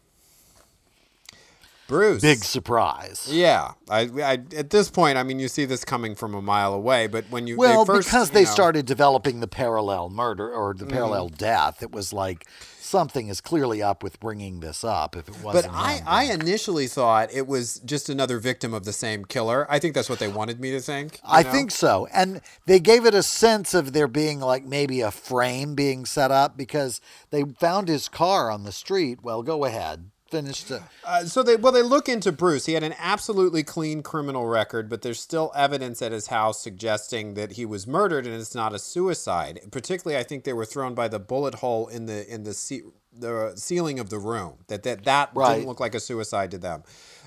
[1.87, 2.21] Bruce.
[2.21, 3.29] Big surprise.
[3.31, 6.75] Yeah, I, I at this point, I mean, you see this coming from a mile
[6.75, 10.11] away, but when you Well, they first, because you they know- started developing the parallel
[10.11, 11.37] murder or the parallel Mm-hmm.
[11.37, 12.45] death, it was like
[12.87, 15.17] something is clearly up with bringing this up.
[15.17, 18.93] If it wasn't, I, him, I initially thought it was just another victim of the
[18.93, 19.67] same killer.
[19.69, 21.21] I think that's what they wanted me to think.
[21.25, 21.53] I know?
[21.53, 25.75] think so, and they gave it a sense of there being like maybe a frame
[25.75, 29.23] being set up because they found his car on the street.
[29.23, 30.83] Well, go ahead, finish the.
[31.05, 32.67] Uh, so they well they look into Bruce.
[32.67, 37.35] He had an absolutely clean criminal record, but there's still evidence at his house suggesting
[37.35, 39.61] that he was murdered and it's not a suicide.
[39.71, 42.83] Particularly, I think they were thrown by the bullet hole in the in the ce-
[43.19, 44.59] the ceiling of the room.
[44.69, 45.55] That that that Right.
[45.57, 46.83] didn't look like a suicide to them.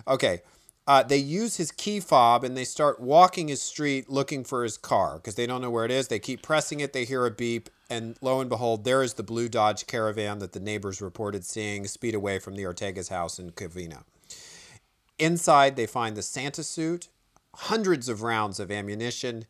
[0.08, 0.42] Okay.
[0.90, 4.76] Uh, they use his key fob and they start walking his street looking for his
[4.76, 6.08] car because they don't know where it is.
[6.08, 6.94] They keep pressing it.
[6.94, 10.54] They hear a beep, and lo and behold, there is the blue Dodge Caravan that
[10.54, 14.04] the neighbors reported seeing speed away from the Ortega's house in Covina.
[15.20, 17.10] Inside, they find the Santa suit,
[17.54, 19.46] hundreds of rounds of ammunition,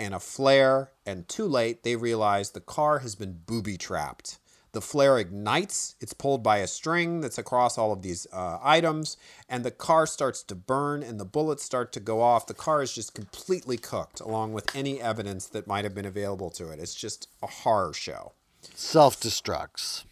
[0.00, 0.90] and a flare.
[1.06, 4.40] And too late, they realize the car has been booby trapped.
[4.72, 5.96] The flare ignites.
[6.00, 10.06] It's pulled by a string that's across all of these uh, items, and the car
[10.06, 12.46] starts to burn, and the bullets start to go off.
[12.46, 16.48] The car is just completely cooked, along with any evidence that might have been available
[16.50, 16.80] to it.
[16.80, 18.32] It's just a horror show.
[18.74, 20.04] Self destructs.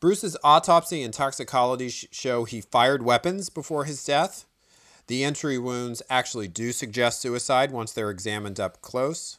[0.00, 4.46] Bruce's autopsy and toxicology show he fired weapons before his death.
[5.08, 9.38] The entry wounds actually do suggest suicide once they're examined up close.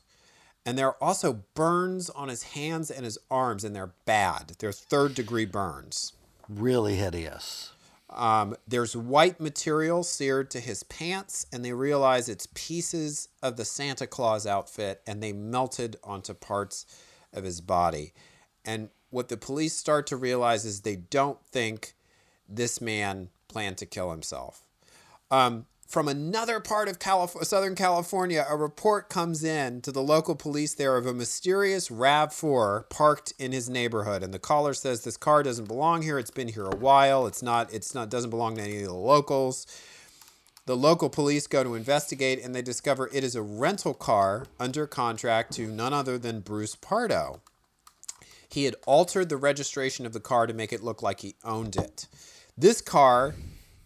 [0.65, 4.53] And there are also burns on his hands and his arms, and they're bad.
[4.59, 6.13] They're third degree burns.
[6.47, 7.71] Really hideous.
[8.09, 13.65] Um, there's white material seared to his pants, and they realize it's pieces of the
[13.65, 16.85] Santa Claus outfit, and they melted onto parts
[17.33, 18.13] of his body.
[18.65, 21.93] And what the police start to realize is they don't think
[22.47, 24.63] this man planned to kill himself.
[25.31, 30.35] Um, from another part of Calif- Southern California, a report comes in to the local
[30.35, 35.17] police there of a mysterious RAV4 parked in his neighborhood, and the caller says this
[35.17, 36.19] car doesn't belong here.
[36.19, 37.25] It's been here a while.
[37.25, 37.73] It's not.
[37.73, 38.11] It's not.
[38.11, 39.65] Doesn't belong to any of the locals.
[40.67, 44.85] The local police go to investigate, and they discover it is a rental car under
[44.85, 47.41] contract to none other than Bruce Pardo.
[48.47, 51.75] He had altered the registration of the car to make it look like he owned
[51.75, 52.07] it.
[52.55, 53.33] This car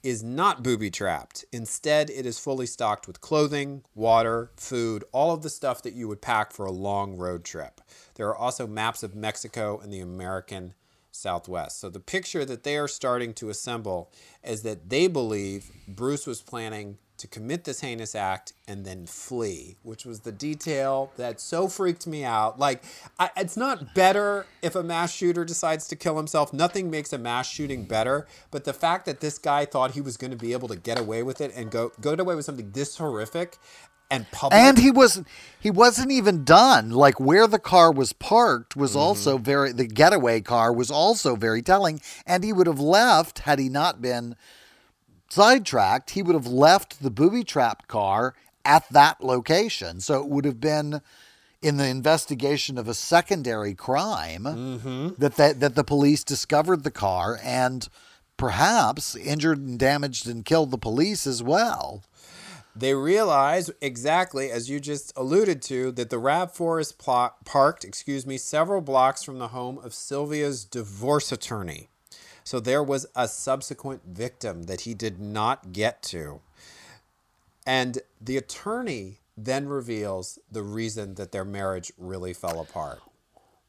[0.04, 1.46] is not booby trapped.
[1.54, 6.08] Instead, it is fully stocked with clothing, water, food, all of the stuff that you
[6.10, 7.80] would pack for a long road trip.
[8.16, 10.74] There are also maps of Mexico and the American
[11.12, 11.80] Southwest.
[11.80, 14.12] So the picture that they are starting to assemble
[14.44, 19.78] is that they believe Bruce was planning to commit this heinous act and then flee,
[19.84, 22.60] which was the detail that so freaked me out.
[22.60, 22.84] Like,
[23.20, 26.54] I, it's not better if a mass shooter decides to kill himself.
[26.54, 28.28] Nothing makes a mass shooting better.
[28.52, 31.00] But the fact that this guy thought he was going to be able to get
[31.00, 33.58] away with it and go go away with something this horrific
[34.14, 34.60] and public.
[34.60, 35.28] And he wasn't
[35.60, 36.92] he wasn't even done.
[36.92, 39.00] Like where the car was parked was mm-hmm.
[39.00, 42.02] also very the getaway car was also very telling.
[42.26, 44.36] And he would have left had he not been
[45.34, 50.00] sidetracked, he would have left the booby trapped car at that location.
[50.00, 51.02] So it would have been
[51.62, 55.10] in the investigation of a secondary crime mm-hmm.
[55.18, 57.88] that, that that the police discovered the car and
[58.38, 62.04] perhaps injured and damaged and killed the police as well.
[62.76, 68.26] They realize exactly as you just alluded to that the RAV4 is pl- parked, excuse
[68.26, 71.90] me, several blocks from the home of Sylvia's divorce attorney.
[72.44, 76.42] So there was a subsequent victim that he did not get to.
[77.66, 83.02] And the attorney then reveals the reason that their marriage really fell apart.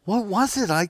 [0.04, 0.70] What was it?
[0.70, 0.88] I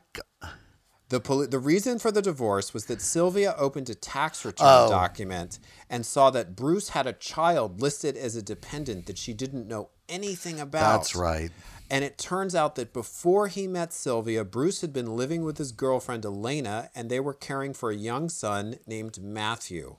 [1.11, 4.89] The, poli- the reason for the divorce was that Sylvia opened a tax return Oh.
[4.89, 5.59] document
[5.91, 9.91] and saw that Bruce had a child listed as a dependent that she didn't know
[10.09, 10.97] anything about.
[10.99, 11.51] That's right.
[11.91, 15.73] And it turns out that before he met Sylvia, Bruce had been living with his
[15.73, 19.97] girlfriend Elena, and they were caring for a young son named Matthew.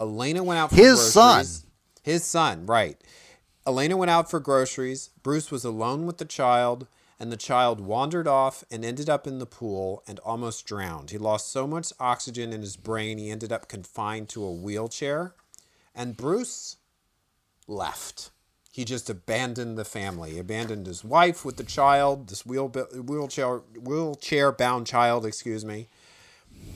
[0.00, 1.44] Elena went out for His son.
[2.02, 2.96] His son, right.
[3.66, 5.10] Elena went out for groceries.
[5.22, 6.86] Bruce was alone with the child,
[7.20, 11.10] and the child wandered off and ended up in the pool and almost drowned.
[11.10, 15.34] He lost so much oxygen in his brain, he ended up confined to a wheelchair.
[15.94, 16.76] And Bruce
[17.66, 18.30] left.
[18.78, 20.34] He just abandoned the family.
[20.34, 25.88] He abandoned his wife with the child, this wheel, wheelchair wheelchair bound child, excuse me.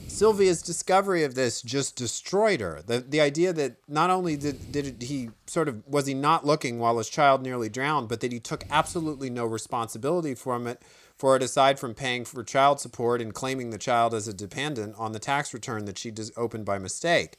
[0.09, 2.81] Sylvia's discovery of this just destroyed her.
[2.85, 6.77] The the idea that not only did, did he sort of was he not looking
[6.77, 10.81] while his child nearly drowned, but that he took absolutely no responsibility from it
[11.15, 14.93] for it aside from paying for child support and claiming the child as a dependent
[14.97, 17.37] on the tax return that she opened by mistake.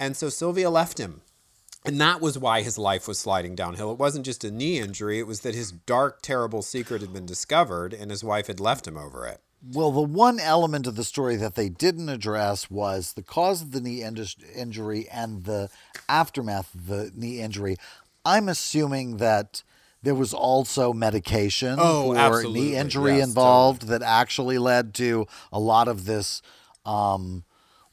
[0.00, 1.20] And so Sylvia left him.
[1.84, 3.90] And that was why his life was sliding downhill.
[3.90, 7.26] It wasn't just a knee injury, it was that his dark, terrible secret had been
[7.26, 9.40] discovered and his wife had left him over it.
[9.72, 13.70] Well, the one element of the story that they didn't address was the cause of
[13.70, 15.70] the knee injury and the
[16.08, 17.76] aftermath of the knee injury.
[18.24, 19.62] I'm assuming that
[20.02, 22.60] there was also medication Oh, for absolutely.
[22.60, 26.42] knee injury Yes, involved that actually led to a lot of this,
[26.84, 27.44] um,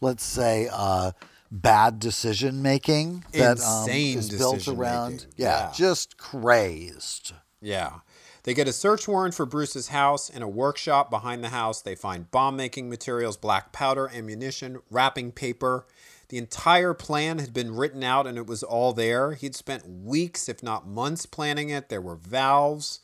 [0.02, 1.12] let's say, uh,
[1.52, 5.26] bad decision making that um, Insane is built around.
[5.36, 5.72] Yeah, Yeah.
[5.76, 7.34] just crazed.
[7.62, 8.00] Yeah.
[8.44, 10.30] They get a search warrant for Bruce's house.
[10.30, 15.32] In a workshop behind the house, they find bomb making materials, black powder, ammunition, wrapping
[15.32, 15.86] paper.
[16.30, 19.34] The entire plan had been written out and it was all there.
[19.34, 21.90] He'd spent weeks, if not months, planning it.
[21.90, 23.00] There were valves,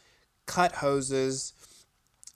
[0.45, 1.51] cut hoses.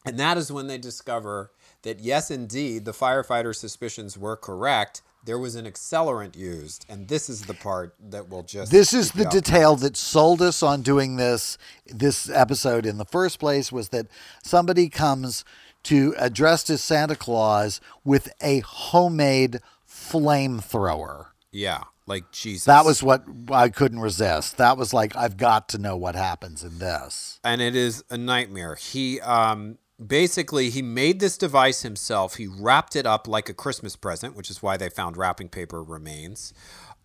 [0.05, 1.51] And that is when they discover
[1.83, 5.01] that, yes, indeed, the firefighter's suspicions were correct.
[5.25, 6.85] There was an accelerant used.
[6.89, 8.71] And this is the part that will just.
[8.71, 11.57] This is the detail that sold us on doing this
[11.87, 14.07] this episode in the first place was that
[14.43, 15.43] somebody comes
[15.83, 21.27] to address to Santa Claus with a homemade flamethrower.
[21.51, 22.65] Yeah, like Jesus.
[22.65, 24.57] That was what I couldn't resist.
[24.57, 27.39] That was like I've got to know what happens in this.
[27.43, 28.75] and it is a nightmare.
[28.75, 32.35] He um basically he made this device himself.
[32.35, 35.83] He wrapped it up like a Christmas present, which is why they found wrapping paper
[35.83, 36.53] remains.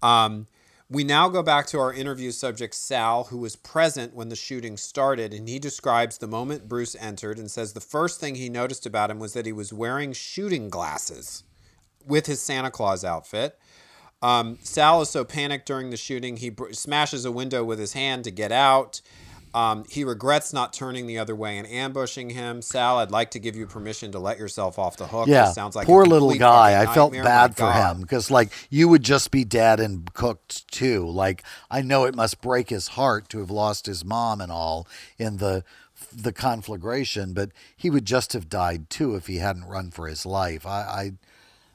[0.02, 0.46] Um,
[0.90, 4.76] we now go back to our interview subject Sal, who was present when the shooting
[4.76, 8.84] started, and he describes the moment Bruce entered and says the first thing he noticed
[8.84, 11.42] about him was that he was wearing shooting glasses
[12.06, 13.58] with his Santa Claus outfit.
[14.22, 17.94] Um, Sal is so panicked during the shooting, he br- smashes a window with his
[17.94, 19.00] hand to get out.
[19.54, 22.60] Um, he regrets not turning the other way and ambushing him.
[22.60, 25.28] Sal, I'd like to give you permission to let yourself off the hook.
[25.28, 26.82] Yeah, This sounds like a poor little guy.
[26.82, 31.06] I felt bad for him because, like, you would just be dead and cooked too.
[31.08, 34.88] Like, I know it must break his heart to have lost his mom and all
[35.18, 35.62] in the
[36.12, 40.26] the conflagration, but he would just have died too if he hadn't run for his
[40.26, 40.66] life.
[40.66, 41.12] I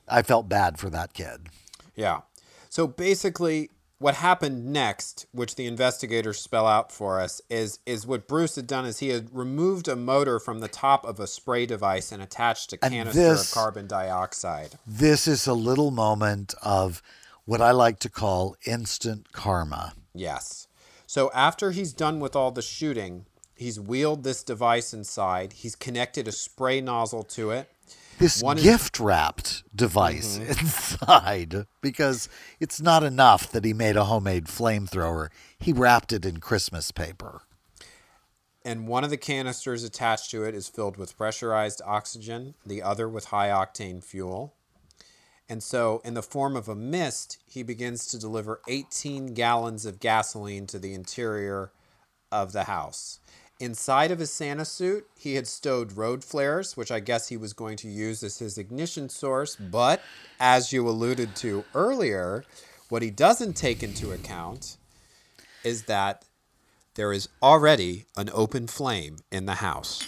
[0.10, 1.48] I, I felt bad for that kid.
[1.96, 2.22] Yeah.
[2.70, 3.70] So basically,
[4.00, 8.66] what happened next, which the investigators spell out for us, is is what Bruce had
[8.66, 12.24] done is he had removed a motor from the top of a spray device and
[12.24, 14.80] attached a canister this- of carbon dioxide.
[14.88, 17.02] This is a little moment of
[17.46, 19.94] what I like to call instant karma.
[20.14, 20.68] Yes.
[21.06, 23.26] So after he's done with all the shooting,
[23.56, 25.54] he's wheeled this device inside.
[25.54, 27.70] He's connected a spray nozzle to it.
[28.20, 30.52] This One gift wrapped device mm-hmm.
[30.52, 32.28] inside because
[32.60, 35.30] it's not enough that he made a homemade flamethrower.
[35.58, 37.42] He wrapped it in Christmas paper.
[38.66, 43.08] and one of the canisters attached to it is filled with pressurized oxygen, the other
[43.08, 44.54] with high octane fuel.
[45.48, 50.00] And so, in the form of a mist, he begins to deliver 18 gallons of
[50.00, 51.72] gasoline to the interior
[52.32, 53.20] of the house.
[53.60, 57.52] Inside of his Santa suit, he had stowed road flares, which I guess he was
[57.52, 59.58] going to use as his ignition source.
[59.58, 60.02] But
[60.40, 62.46] as you alluded to earlier,
[62.88, 64.78] what he doesn't take into account
[65.66, 66.24] is that
[66.96, 70.08] there is already an open flame in the house.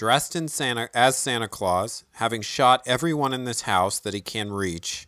[0.00, 4.50] dressed in Santa as Santa Claus, having shot everyone in this house that he can
[4.50, 5.06] reach,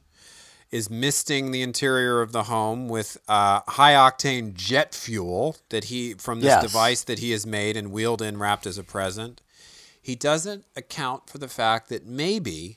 [0.71, 6.13] is misting the interior of the home with uh, high octane jet fuel that he
[6.13, 6.63] from this Yes.
[6.63, 9.41] device that he has made and wheeled in wrapped as a present.
[10.03, 12.77] He doesn't account for the fact that maybe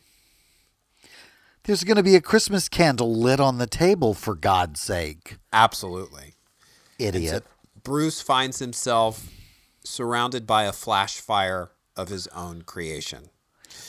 [1.66, 5.36] There's going to be a Christmas candle lit on the table, for God's sake.
[5.52, 6.36] absolutely
[6.98, 7.44] Idiot.
[7.84, 9.28] Bruce finds himself
[9.84, 13.30] surrounded by a flash fire of his own creation.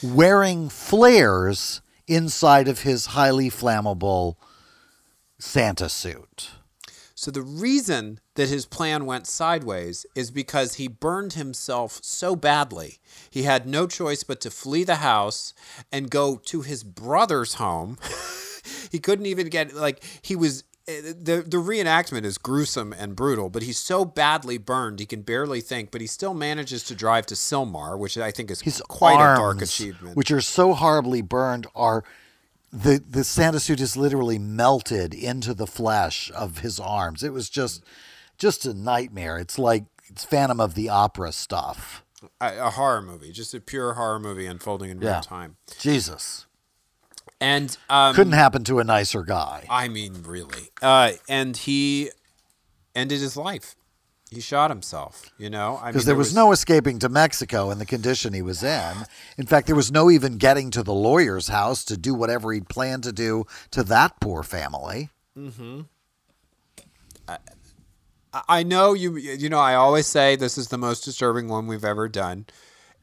[0.03, 4.37] Wearing flares inside of his highly flammable
[5.39, 6.51] Santa suit.
[7.15, 12.99] So the reason that his plan went sideways is because he burned himself so badly.
[13.31, 15.55] He had no choice but to flee the house
[15.91, 17.97] and go to his brother's home.
[18.93, 23.63] he couldn't even get like he was the the reenactment is gruesome and brutal, but
[23.63, 27.35] he's so badly burned he can barely think, but he still manages to drive to
[27.35, 30.17] Sylmar, which I think is His quite arms, a dark achievement.
[30.17, 32.05] which are so horribly burned, are
[32.73, 37.23] the the Santa suit is literally melted into the flesh of his arms.
[37.25, 37.83] It was just
[38.39, 39.39] just a nightmare.
[39.39, 42.05] It's like it's Phantom of the Opera stuff.
[42.41, 45.57] a, a horror movie, just a pure horror movie unfolding in real time.
[45.81, 46.46] Jesus.
[47.41, 49.67] And um, Couldn't happen to a nicer guy.
[49.69, 50.71] I mean, really.
[50.81, 52.11] Uh, and he
[52.95, 53.75] ended his life.
[54.31, 55.31] He shot himself.
[55.39, 58.63] You know, Because mean, there was no escaping to Mexico in the condition he was
[58.63, 58.95] in.
[59.39, 62.69] In fact, there was no even getting to the lawyer's house to do whatever he'd
[62.69, 65.11] planned to do to that poor family.
[67.29, 67.39] I-
[68.49, 69.17] I know you.
[69.17, 72.45] You know, I always say this is the most disturbing one we've ever done.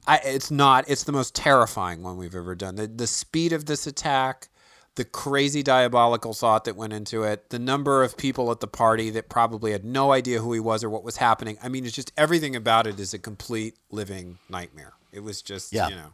[0.07, 0.85] I, it's not.
[0.89, 2.75] It's the most terrifying one we've ever done.
[2.75, 4.49] The the speed of this attack,
[4.95, 9.09] the crazy diabolical thought that went into it, the number of people at the party
[9.11, 11.57] that probably had no idea who he was or what was happening.
[11.63, 14.93] I mean, it's just everything about it is a complete living nightmare.
[15.11, 15.89] It was just, Yeah.
[15.89, 16.13] you know.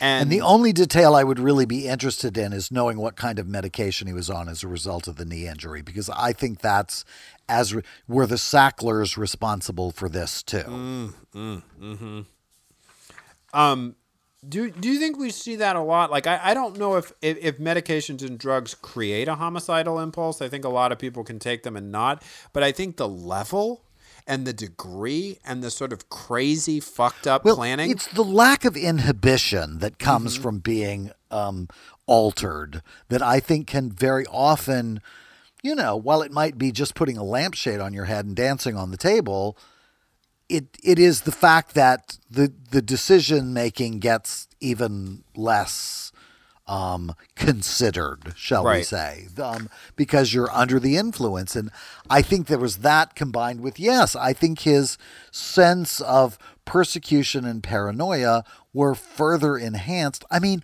[0.00, 3.46] And the only detail I would really be interested in is knowing what kind of
[3.46, 7.04] medication he was on as a result of the knee injury, because I think that's
[7.48, 10.58] as re- were the Sacklers responsible for this too.
[10.58, 12.20] Mm, mm, mm-hmm.
[13.54, 13.96] Um,
[14.46, 16.10] do do you think we see that a lot?
[16.10, 20.42] Like, I, I don't know if, if if medications and drugs create a homicidal impulse.
[20.42, 23.08] I think a lot of people can take them and not, but I think the
[23.08, 23.84] level
[24.26, 27.90] and the degree and the sort of crazy fucked up Well, planning.
[27.90, 31.68] it's the lack of inhibition that comes from being um,
[32.06, 35.00] altered that I think can very often,
[35.62, 38.76] you know, while it might be just putting a lampshade on your head and dancing
[38.78, 39.58] on the table,
[40.48, 46.12] it it is the fact that the the decision making gets even less
[46.66, 51.54] um, considered, shall we say, um, because you're under the influence.
[51.56, 51.70] And
[52.08, 54.96] I think there was that combined with, yes, I think his
[55.30, 60.24] sense of persecution and paranoia were further enhanced.
[60.30, 60.62] I mean,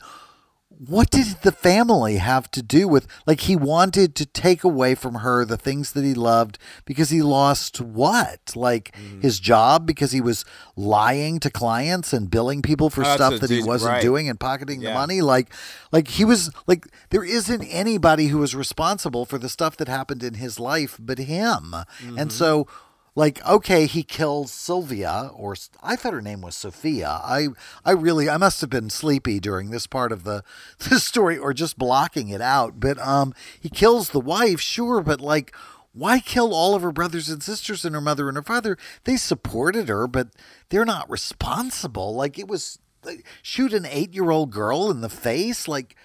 [0.86, 5.16] what did the family have to do with like he wanted to take away from
[5.16, 6.56] her the things that he loved
[6.86, 9.22] because he lost what like Mm.
[9.22, 10.44] his job because he was
[10.76, 14.02] lying to clients and billing people for That's stuff that he wasn't right.
[14.02, 15.52] doing and pocketing the money like
[15.92, 20.22] like he was like there isn't anybody who was responsible for the stuff that happened
[20.22, 22.18] in his life but him Mm-hmm.
[22.18, 22.66] and so
[23.14, 27.08] like okay he kills sylvia or i thought her name was sophia.
[27.08, 27.48] I
[27.84, 30.44] i really i must have been sleepy during this part of the,
[30.78, 35.20] the story or just blocking it out but um he kills the wife sure but
[35.20, 35.54] like
[35.92, 38.76] why kill all of her brothers and sisters and her mother and her father?
[39.04, 40.28] They supported her but
[40.68, 42.14] they're not responsible.
[42.14, 45.66] Like it was like, shoot an eight-year-old girl in the face?
[45.66, 45.96] Like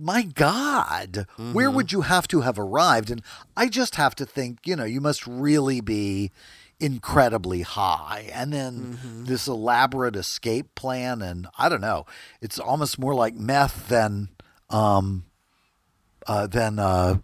[0.00, 3.10] my God, where would you have to have arrived?
[3.10, 3.22] And
[3.56, 6.30] I just have to think, you know, you must really be
[6.80, 8.30] incredibly high.
[8.32, 11.22] And then this elaborate escape plan.
[11.22, 12.06] And I don't know,
[12.40, 14.28] it's almost more like meth than,
[14.70, 15.24] um,
[16.26, 17.18] uh, than, uh,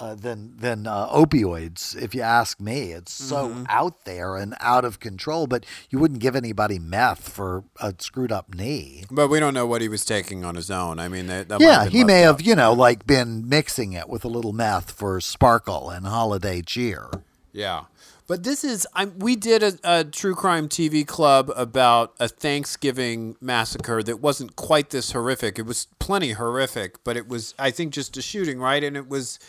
[0.00, 2.92] uh, than than uh, opioids, if you ask me.
[2.92, 5.46] It's so out there and out of control.
[5.46, 9.04] But you wouldn't give anybody meth for a screwed up knee.
[9.10, 10.98] but we don't know what he was taking on his own.
[10.98, 14.24] I mean, that, that Yeah, he may have, you know, like been mixing it with
[14.24, 17.10] a little meth for sparkle and holiday cheer.
[17.52, 17.84] Yeah.
[18.26, 23.34] But this is, I'm, we did a, a true crime TV club about a Thanksgiving
[23.40, 25.58] massacre that wasn't quite this horrific.
[25.58, 28.84] It was plenty horrific, but it was, I think, just a shooting, right?
[28.84, 29.40] And it was,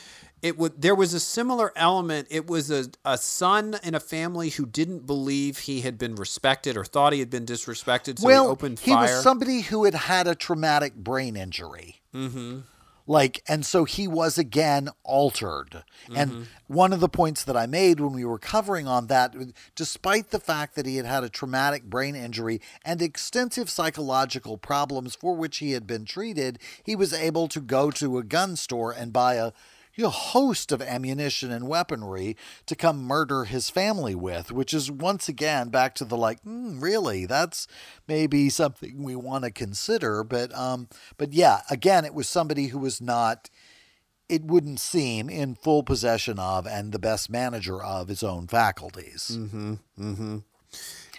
[0.41, 2.27] it would, there was a similar element.
[2.31, 6.75] It was a, a son in a family who didn't believe he had been respected
[6.75, 9.93] or thought he had been disrespected, so well, he opened he was somebody who had
[9.93, 12.01] had a traumatic brain injury.
[12.13, 12.59] Mm-hmm.
[13.07, 15.83] Like, and so he was again altered.
[16.05, 16.15] Mm-hmm.
[16.15, 19.35] And one of the points that I made when we were covering on that,
[19.75, 25.15] despite the fact that he had had a traumatic brain injury and extensive psychological problems
[25.15, 28.91] for which he had been treated, he was able to go to a gun store
[28.91, 29.51] and buy a
[30.01, 32.35] you know, host of ammunition and weaponry
[32.65, 36.79] to come murder his family with, which is once again back to the like, hmm,
[36.79, 37.67] really, that's
[38.07, 40.23] maybe something we want to consider.
[40.23, 40.87] But um,
[41.19, 43.51] but yeah, again, it was somebody who was not.
[44.27, 49.37] It wouldn't seem in full possession of and the best manager of his own faculties.
[49.37, 49.73] Mm-hmm.
[49.99, 50.37] Mm-hmm.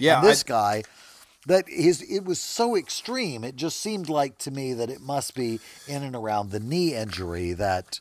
[0.00, 0.18] yeah.
[0.18, 0.82] And this I- guy,
[1.46, 3.44] that his it was so extreme.
[3.44, 6.96] It just seemed like to me that it must be in and around the knee
[6.96, 8.00] injury that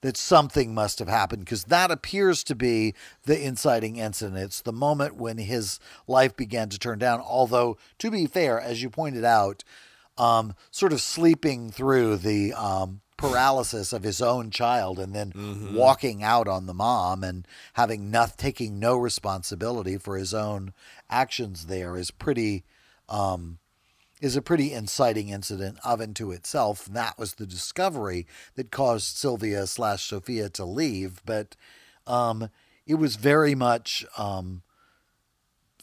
[0.00, 2.94] that something must have happened because that appears to be
[3.24, 4.38] the inciting incident.
[4.38, 7.20] It's the moment when his life began to turn down.
[7.20, 9.64] Although, to be fair, as you pointed out,
[10.16, 15.32] um, sort of sleeping through the um, paralysis of his own child and then
[15.74, 20.72] walking out on the mom and having not taking no responsibility for his own
[21.10, 22.64] actions there is pretty
[23.08, 23.58] um,
[24.20, 26.86] is a pretty inciting incident of and to itself.
[26.86, 31.22] And that was the discovery that caused Sylvia slash Sophia to leave.
[31.24, 31.56] But
[32.06, 32.50] um,
[32.86, 34.62] it was very much um,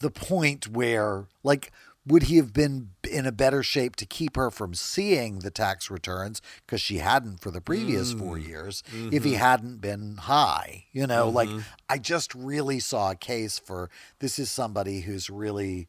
[0.01, 1.71] the point where, like,
[2.07, 5.89] would he have been in a better shape to keep her from seeing the tax
[5.89, 10.85] returns because she hadn't for the previous four years if he hadn't been high?
[10.91, 11.49] You know, like
[11.89, 15.87] I just really saw a case for this is somebody who's really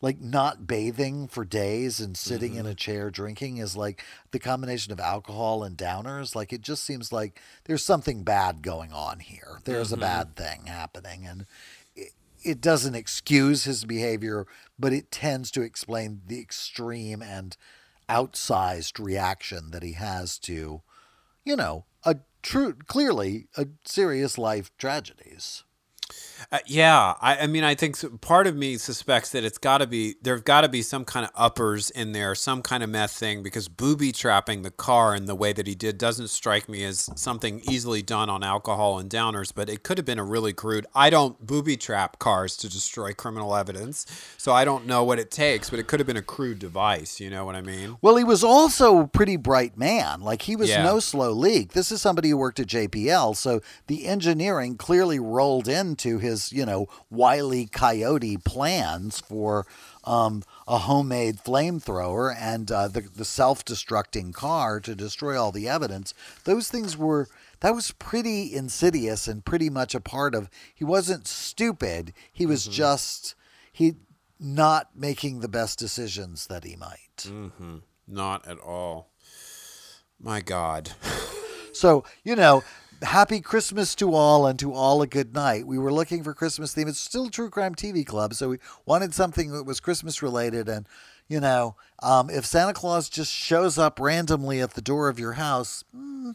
[0.00, 2.60] like not bathing for days and sitting mm-hmm.
[2.60, 6.84] in a chair drinking is like the combination of alcohol and downers like it just
[6.84, 9.60] seems like there's something bad going on here.
[9.64, 10.02] There's a mm-hmm.
[10.02, 11.46] bad thing happening and
[11.96, 14.46] it, it doesn't excuse his behavior
[14.78, 17.56] but it tends to explain the extreme and
[18.08, 20.82] outsized reaction that he has to,
[21.44, 25.64] you know, a true, clearly a serious life tragedies.
[26.50, 29.86] Uh, yeah, I, I mean, I think part of me suspects that it's got to
[29.86, 33.10] be there've got to be some kind of uppers in there, some kind of meth
[33.12, 36.84] thing, because booby trapping the car in the way that he did doesn't strike me
[36.84, 39.52] as something easily done on alcohol and downers.
[39.54, 40.86] But it could have been a really crude.
[40.94, 44.06] I don't booby trap cars to destroy criminal evidence,
[44.38, 45.68] so I don't know what it takes.
[45.68, 47.20] But it could have been a crude device.
[47.20, 47.98] You know what I mean?
[48.00, 50.20] Well, he was also a pretty bright man.
[50.20, 50.84] Like he was Yeah.
[50.84, 51.72] no slow leak.
[51.72, 56.64] This is somebody who worked at JPL, so the engineering clearly rolled into his, you
[56.64, 59.66] know, wily coyote plans for
[60.04, 66.14] um, a homemade flamethrower and uh, the the self-destructing car to destroy all the evidence.
[66.44, 67.28] Those things were
[67.60, 70.48] that was pretty insidious and pretty much a part of.
[70.74, 72.12] He wasn't stupid.
[72.32, 73.34] He was just
[73.72, 73.96] he
[74.40, 77.16] not making the best decisions that he might.
[77.18, 77.78] mm-hmm.
[78.06, 79.10] Not at all.
[80.20, 80.92] My God.
[81.74, 82.64] So, you know,
[83.02, 85.66] happy Christmas to all and to all a good night.
[85.66, 86.88] We were looking for Christmas theme.
[86.88, 90.68] It's still True Crime TV Club, so we wanted something that was Christmas related.
[90.68, 90.86] And,
[91.28, 95.34] you know, um, if Santa Claus just shows up randomly at the door of your
[95.34, 96.34] house, mm,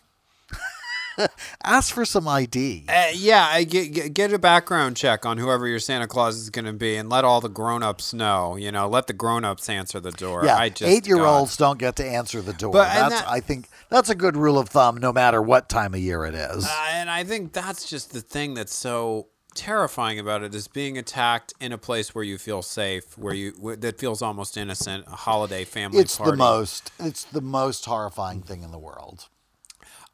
[1.64, 2.86] ask for some ID.
[2.88, 6.66] Uh, yeah, get, get get a background check on whoever your Santa Claus is going
[6.66, 8.56] to be, and let all the grown-ups know.
[8.56, 10.46] You know, let the grown-ups answer the door.
[10.46, 12.74] Yeah, I just eight-year-olds don't get to answer the door.
[12.74, 15.94] But- that's, that- I think, that's a good rule of thumb, no matter what time
[15.94, 16.66] of year it is.
[16.66, 20.98] Uh, and I think that's just the thing that's so terrifying about it is being
[20.98, 25.06] attacked in a place where you feel safe, where you where, that feels almost innocent,
[25.08, 26.32] a holiday family it's party.
[26.32, 26.92] the most.
[27.00, 29.28] It's the most horrifying thing in the world.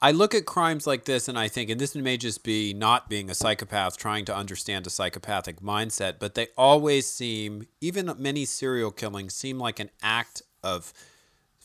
[0.02, 3.10] I look at crimes like this and I think, and this may just be not
[3.10, 8.46] being a psychopath trying to understand a psychopathic mindset, but they always seem, even many
[8.46, 10.94] serial killings, seem like an act of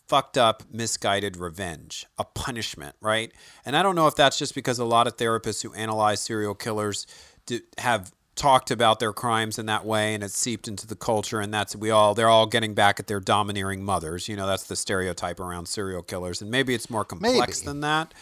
[0.09, 3.33] fucked up, misguided revenge, a punishment, right?
[3.65, 6.55] And I don't know if that's just because a lot of therapists who analyze serial
[6.55, 7.07] killers
[7.47, 11.41] do, have talked about their crimes in that way and it's seeped into the culture
[11.41, 14.29] and that's we all they're all getting back at their domineering mothers.
[14.29, 17.67] You know that's the stereotype around serial killers and maybe it's more complex Maybe.
[17.67, 18.13] than that.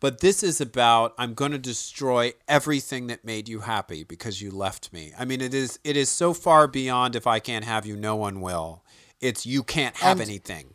[0.00, 4.50] But this is about i'm going to destroy everything that made you happy because you
[4.50, 5.12] left me.
[5.18, 8.16] I mean it is it is so far beyond if i can't have you no
[8.16, 8.82] one will.
[9.20, 10.74] It's you can't have And- anything.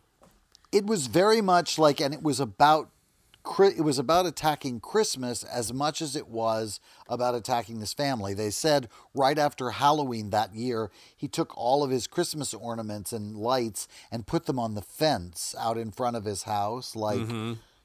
[0.72, 2.90] it was very much like and it was about
[3.60, 8.34] it was about attacking christmas as much as it was about attacking this family.
[8.34, 13.36] They said right after halloween that year he took all of his christmas ornaments and
[13.36, 17.20] lights and put them on the fence out in front of his house like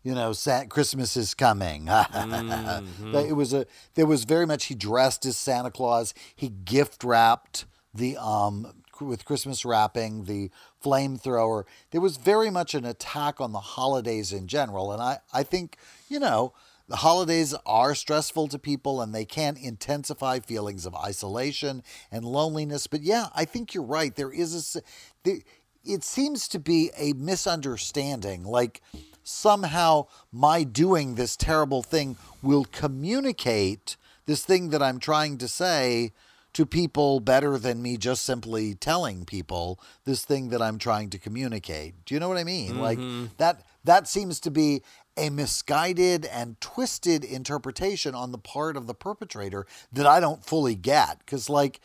[0.03, 1.87] you know Sa- christmas is coming.
[1.87, 6.15] That it was a there was very much he dressed as santa claus.
[6.37, 10.51] He gift wrapped the um with Christmas wrapping, the
[10.85, 11.65] flamethrower.
[11.91, 14.93] There was very much an attack on the holidays in general.
[14.93, 15.79] And I, I think,
[16.09, 16.53] you know,
[16.89, 21.83] the holidays are stressful to people and they can intensify feelings of isolation
[22.13, 22.87] and loneliness.
[22.87, 24.15] But yeah, I think you're right.
[24.15, 24.83] There is a,
[25.23, 25.39] there,
[25.85, 28.45] it seems to be a misunderstanding.
[28.45, 28.83] Like
[29.23, 36.13] somehow my doing this terrible thing will communicate this thing that I'm trying to say
[36.55, 41.19] to people better than me just simply telling people this thing that I'm trying to
[41.19, 42.05] communicate.
[42.05, 42.81] Do you know what I mean?
[42.81, 43.27] Like mm-hmm.
[43.37, 44.83] that that seems to be
[45.17, 50.75] a misguided and twisted interpretation on the part of the perpetrator that I don't fully
[50.75, 51.81] get cuz like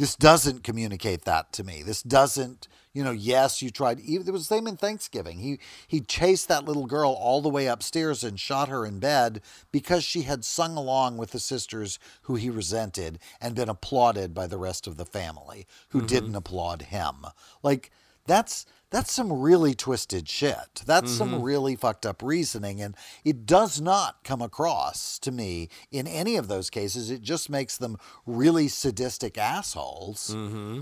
[0.00, 1.82] this doesn't communicate that to me.
[1.82, 4.00] This doesn't, you know, yes, you tried.
[4.00, 5.40] Even, it was the same in Thanksgiving.
[5.40, 9.42] He he chased that little girl all the way upstairs and shot her in bed
[9.70, 14.46] because she had sung along with the sisters who he resented and been applauded by
[14.46, 16.06] the rest of the family who mm-hmm.
[16.06, 17.26] didn't applaud him.
[17.62, 17.90] Like
[18.26, 20.82] that's that's some really twisted shit.
[20.84, 22.80] That's some really fucked up reasoning.
[22.80, 27.10] And it does not come across to me in any of those cases.
[27.10, 30.34] It just makes them really sadistic assholes.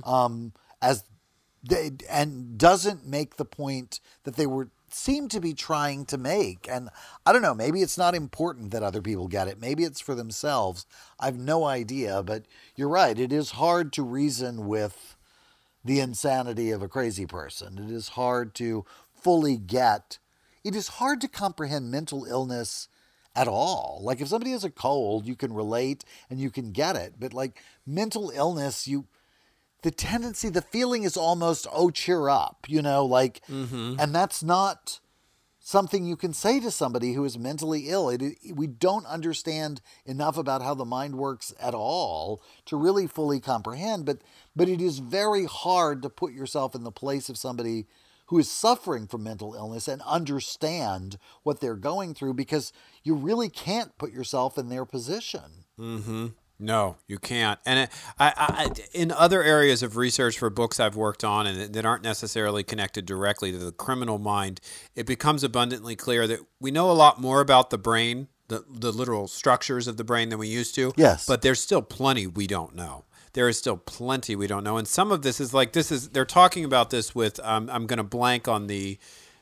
[0.05, 1.05] Um, as
[1.63, 6.67] they, and doesn't make the point that they were seem to be trying to make.
[6.71, 6.89] And
[7.27, 9.61] I don't know, maybe it's not important that other people get it.
[9.61, 10.87] Maybe it's for themselves.
[11.21, 12.45] I've no idea, but
[12.75, 13.19] you're right.
[13.19, 15.15] It is hard to reason with
[15.85, 17.79] the insanity of a crazy person.
[17.79, 20.19] It is hard to fully get,
[20.65, 22.89] it is hard to comprehend mental illness
[23.35, 24.01] at all.
[24.03, 27.15] Like if somebody has a cold, you can relate and you can get it.
[27.19, 29.07] But like mental illness, you,
[29.83, 33.95] the tendency, the feeling is almost, oh, cheer up, you know, like, mm-hmm.
[33.99, 34.99] and that's not
[35.61, 38.09] something you can say to somebody who is mentally ill.
[38.09, 38.23] It,
[38.55, 44.07] we don't understand enough about how the mind works at all to really fully comprehend.
[44.07, 44.23] But
[44.59, 47.87] but it is very hard to put yourself in the place of somebody
[48.27, 52.73] who is suffering from mental illness and understand what they're going through because
[53.05, 55.65] you really can't put yourself in their position.
[55.79, 56.27] Mm-hmm.
[56.59, 57.61] No, you can't.
[57.65, 61.73] And it, I, I, in other areas of research for books I've worked on and
[61.73, 64.61] that aren't necessarily connected directly to the criminal mind,
[64.97, 68.91] it becomes abundantly clear that we know a lot more about the brain, the, the
[68.91, 70.93] literal structures of the brain than we used to.
[70.97, 71.27] Yes.
[71.27, 73.05] But there's still plenty we don't know.
[73.33, 74.77] There is still plenty we don't know.
[74.77, 77.87] And some of this is like, this is, they're talking about this with, um, I'm
[77.87, 78.99] going to blank on the,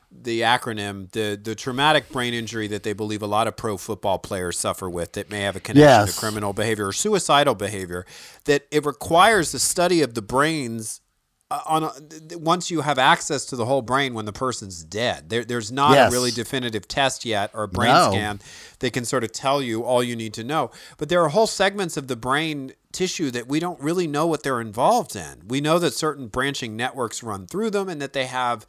[0.09, 4.17] the acronym, the the traumatic brain injury that they believe a lot of pro football
[4.17, 6.13] players suffer with that may have a connection Yes.
[6.13, 8.05] to criminal behavior or suicidal behavior,
[8.45, 11.01] that it requires the study of the brains
[11.49, 11.91] Uh, on a,
[12.37, 15.29] once you have access to the whole brain when the person's dead.
[15.29, 16.11] There, there's not Yes.
[16.11, 18.09] a really definitive test yet or a brain No.
[18.11, 18.39] scan
[18.79, 20.71] that can sort of tell you all you need to know.
[20.97, 24.43] But there are whole segments of the brain tissue that we don't really know what
[24.43, 25.43] they're involved in.
[25.47, 28.65] We know that certain branching networks run through them and that they have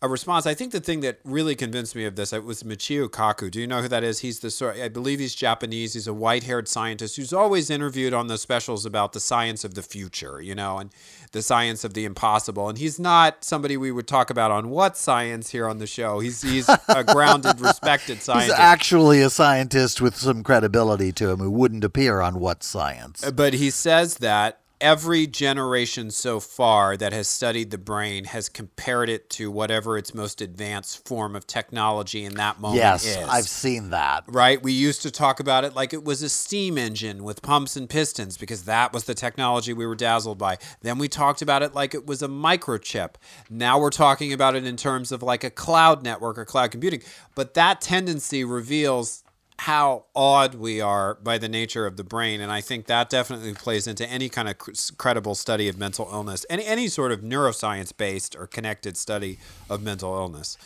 [0.00, 0.46] a response.
[0.46, 3.50] I think the thing that really convinced me of this it was Michio Kaku.
[3.50, 4.20] Do you know who that is?
[4.20, 4.76] He's the sort.
[4.76, 5.94] I believe he's Japanese.
[5.94, 9.82] He's a white-haired scientist who's always interviewed on the specials about the science of the
[9.82, 10.90] future, you know, and
[11.32, 12.68] the science of the impossible.
[12.68, 16.20] And he's not somebody we would talk about on what science here on the show.
[16.20, 18.52] He's he's a grounded, respected scientist.
[18.52, 23.28] He's actually a scientist with some credibility to him who wouldn't appear on What Science.
[23.30, 29.08] But he says that every generation so far that has studied the brain has compared
[29.08, 33.16] it to whatever its most advanced form of technology in that moment Yes, is.
[33.28, 34.24] I've seen that.
[34.28, 34.62] right?
[34.62, 37.88] We used to talk about it like it was a steam engine with pumps and
[37.88, 40.58] pistons because that was the technology we were dazzled by.
[40.82, 43.14] Then we talked about it like it was a microchip.
[43.50, 47.02] Now we're talking about it in terms of like a cloud network or cloud computing.
[47.34, 49.24] But that tendency reveals
[49.58, 53.52] how awed we are by the nature of the brain and i think that definitely
[53.52, 57.20] plays into any kind of cr- credible study of mental illness any, any sort of
[57.20, 59.38] neuroscience based or connected study
[59.68, 60.56] of mental illness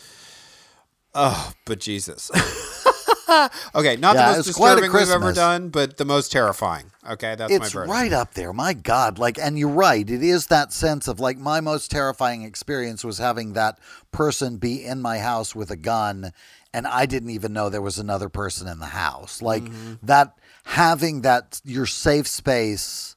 [1.15, 2.29] oh but jesus
[3.75, 7.33] okay not Yeah, the most it's disturbing we've ever done but the most terrifying okay
[7.35, 8.53] that's my it's verdict right up there.
[8.53, 9.17] My God.
[9.17, 10.07] Like, and you're right.
[10.09, 13.79] It is that sense of like my most terrifying experience was having that
[14.11, 16.31] person be in my house with a gun
[16.73, 19.41] and I didn't even know there was another person in the house.
[19.41, 19.93] Like Mm-hmm.
[20.03, 23.15] that having that your safe space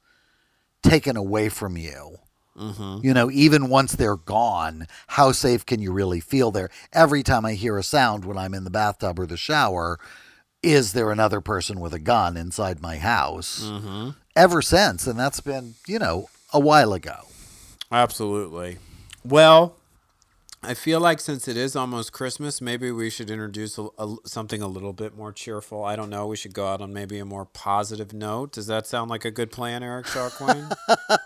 [0.82, 2.18] taken away from you.
[2.57, 3.07] Mm-hmm.
[3.07, 6.70] You know, even once they're gone, how safe can you really feel there?
[6.92, 9.98] Every time I hear a sound when I'm in the bathtub or the shower,
[10.62, 13.62] is there another person with a gun inside my house?
[13.64, 14.11] Mm-hmm.
[14.34, 17.26] Ever since, and that's been, you know, a while ago.
[17.92, 18.78] Absolutely.
[19.24, 19.75] Well,
[20.66, 24.60] I feel like since it is almost Christmas, maybe we should introduce a, a- something
[24.60, 25.84] a little bit more cheerful.
[25.84, 26.26] I don't know.
[26.26, 28.52] We should go out on maybe a more positive note.
[28.52, 30.68] Does that sound like a good plan, Eric Shaw Quinn?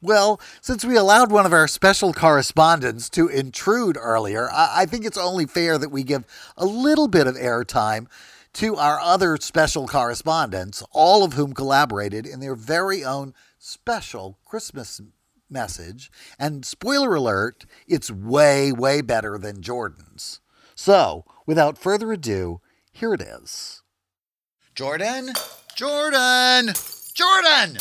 [0.00, 5.04] Well, since we allowed one of our special correspondents to intrude earlier, I, I think
[5.04, 6.24] it's only fair that we give
[6.56, 8.06] a little bit of airtime
[8.54, 15.00] to our other special correspondents, all of whom collaborated in their very own special Christmas
[15.50, 16.10] message.
[16.38, 20.40] And spoiler alert, it's way, way better than Jordan's.
[20.74, 22.60] So, without further ado,
[22.92, 23.82] here it is.
[24.74, 25.32] Jordan?
[25.74, 26.74] Jordan!
[27.14, 27.78] Jordan!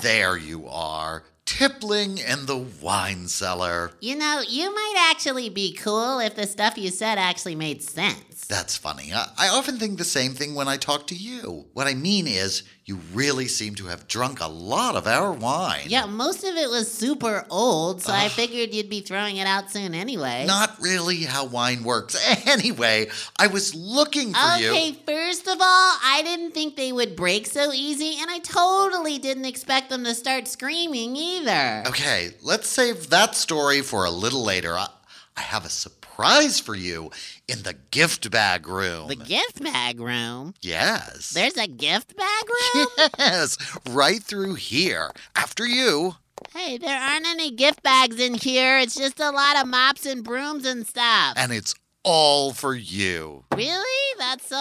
[0.00, 3.92] There you are, tippling in the wine cellar.
[4.00, 8.31] You know, you might actually be cool if the stuff you said actually made sense.
[8.48, 9.12] That's funny.
[9.14, 11.66] I, I often think the same thing when I talk to you.
[11.72, 15.84] What I mean is, you really seem to have drunk a lot of our wine.
[15.86, 19.70] Yeah, most of it was super old, so I figured you'd be throwing it out
[19.70, 20.44] soon anyway.
[20.46, 22.16] Not really how wine works.
[22.52, 24.70] Anyway, I was looking for you.
[24.70, 25.60] Okay, first of all,
[26.04, 30.14] I didn't think they would break so easy, and I totally didn't expect them to
[30.14, 31.84] start screaming either.
[31.86, 34.76] Okay, let's save that story for a little later.
[34.76, 34.88] I,
[35.36, 37.10] I have a surprise for you
[37.48, 39.08] in the gift bag room.
[39.08, 40.54] The gift bag room?
[40.60, 41.30] yes.
[41.30, 42.44] There's a gift bag
[42.74, 42.86] room?
[43.18, 43.58] Yes,
[43.90, 45.10] right through here.
[45.34, 46.16] After you.
[46.54, 48.78] hey, there aren't any gift bags in here.
[48.78, 51.34] It's just a lot of mops and brooms and stuff.
[51.36, 53.44] And it's all for you.
[53.54, 54.18] Really?
[54.18, 54.60] That's so.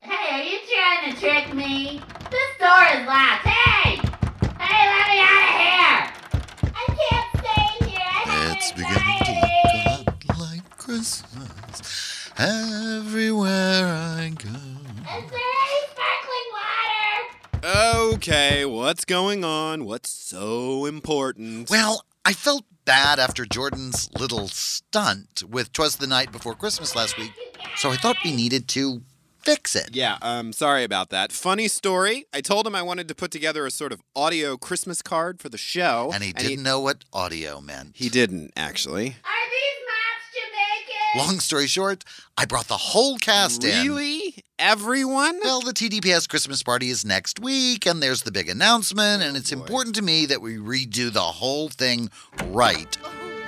[0.00, 2.00] Hey, are you trying to trick me?
[2.30, 3.46] This door is locked.
[3.46, 3.96] Hey!
[4.60, 6.72] Hey, let me out of here!
[6.74, 8.00] I can't stay here.
[8.00, 9.25] I It's beginning
[10.86, 14.50] Christmas everywhere I go.
[14.50, 16.48] Is there any sparkling
[17.64, 18.14] water?
[18.14, 19.84] Okay, what's going on?
[19.84, 21.70] What's so important?
[21.70, 27.18] Well, I felt bad after Jordan's little stunt with Twas the Night Before Christmas last
[27.18, 27.32] week,
[27.74, 29.02] so I thought we needed to
[29.40, 29.90] fix it.
[29.92, 31.32] Yeah, um, sorry about that.
[31.32, 32.26] Funny story.
[32.32, 35.48] I told him I wanted to put together a sort of audio Christmas card for
[35.48, 36.12] the show.
[36.14, 37.96] And he didn't know what audio meant.
[37.96, 39.16] He didn't, actually.
[39.24, 39.45] Are
[41.16, 42.04] Long story short,
[42.36, 43.86] I brought the whole cast in.
[43.88, 44.34] Really?
[44.58, 45.38] Everyone?
[45.42, 49.38] Well, the TDPS Christmas party is next week, and there's the big announcement, and oh,
[49.38, 52.10] it's important to me that we redo the whole thing
[52.48, 52.98] right.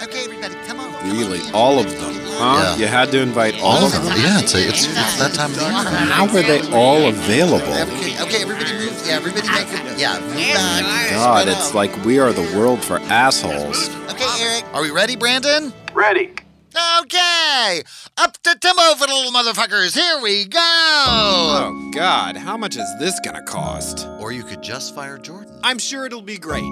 [0.02, 0.92] Okay, everybody, come on.
[0.94, 1.40] come on Really?
[1.46, 1.54] in.
[1.54, 2.14] All of them?
[2.38, 2.76] Huh?
[2.76, 2.76] Yeah.
[2.76, 4.04] You had to invite all of them?
[4.16, 5.72] Yeah, it's, it's, it's that time of the year.
[6.12, 7.66] How were they all available?
[7.66, 9.02] Okay, okay, everybody move.
[9.06, 9.98] Yeah, everybody make it.
[9.98, 11.10] Yeah, move back.
[11.10, 13.90] God, it's like we are the world for assholes.
[14.10, 14.64] Okay, Eric.
[14.72, 15.72] Are we ready, Brandon?
[15.92, 16.30] Ready.
[16.74, 17.82] Okay.
[18.16, 19.94] Up to Timbo for the little motherfuckers.
[19.94, 20.58] Here we go.
[20.60, 22.36] Oh, God.
[22.36, 24.06] How much is this gonna cost?
[24.20, 25.58] Or you could just fire Jordan.
[25.62, 26.62] I'm sure it'll be great.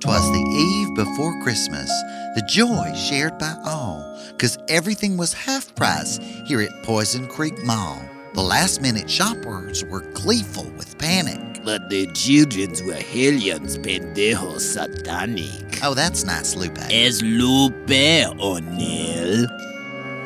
[0.00, 1.90] Twas the eve before Christmas,
[2.36, 4.04] the joy shared by all,
[4.38, 8.00] 'cause everything was half price here at Poison Creek Mall.
[8.34, 11.57] The last minute shoppers were gleeful with panic.
[11.68, 15.80] But the childrens were hellions pendejos satanic.
[15.84, 16.78] Oh, that's nice, Lupe.
[16.88, 17.90] Es Lupe
[18.40, 19.46] O'Neill.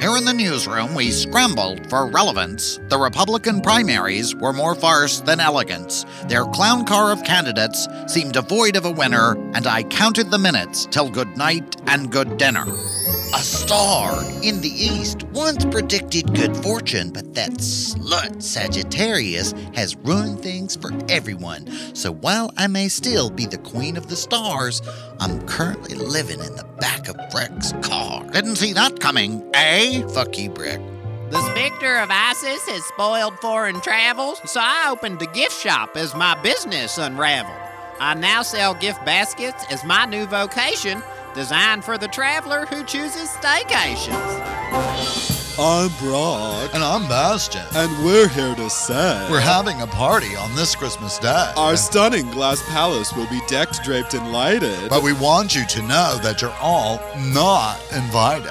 [0.00, 2.78] Here in the newsroom, we scrambled for relevance.
[2.90, 6.06] The Republican primaries were more farce than elegance.
[6.28, 10.86] Their clown car of candidates seemed devoid of a winner, and I counted the minutes
[10.92, 12.66] till good night and good dinner.
[13.34, 20.42] A star in the east once predicted good fortune, but that slut Sagittarius has ruined
[20.42, 21.66] things for everyone.
[21.94, 24.82] So while I may still be the queen of the stars,
[25.18, 28.22] I'm currently living in the back of Brick's car.
[28.32, 30.06] Didn't see that coming, eh?
[30.08, 30.80] Fuck you, Brick.
[31.30, 36.14] The specter of ISIS has spoiled foreign travels, so I opened a gift shop as
[36.14, 37.56] my business unraveled.
[37.98, 41.02] I now sell gift baskets as my new vocation,
[41.34, 44.18] designed for the traveler who chooses staycations.
[45.58, 47.62] I'm Brock, And I'm Bastion.
[47.74, 51.52] and we're here to say We're having a party on this Christmas day.
[51.56, 54.88] our stunning glass palace will be decked, draped, and lighted.
[54.88, 58.48] But we want you to know that you're all not invited.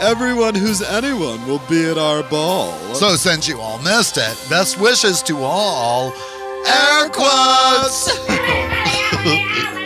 [0.00, 2.72] Everyone who's anyone will be at our ball.
[2.94, 6.14] So since you all missed it, best wishes to all.
[6.66, 8.08] Air quotes!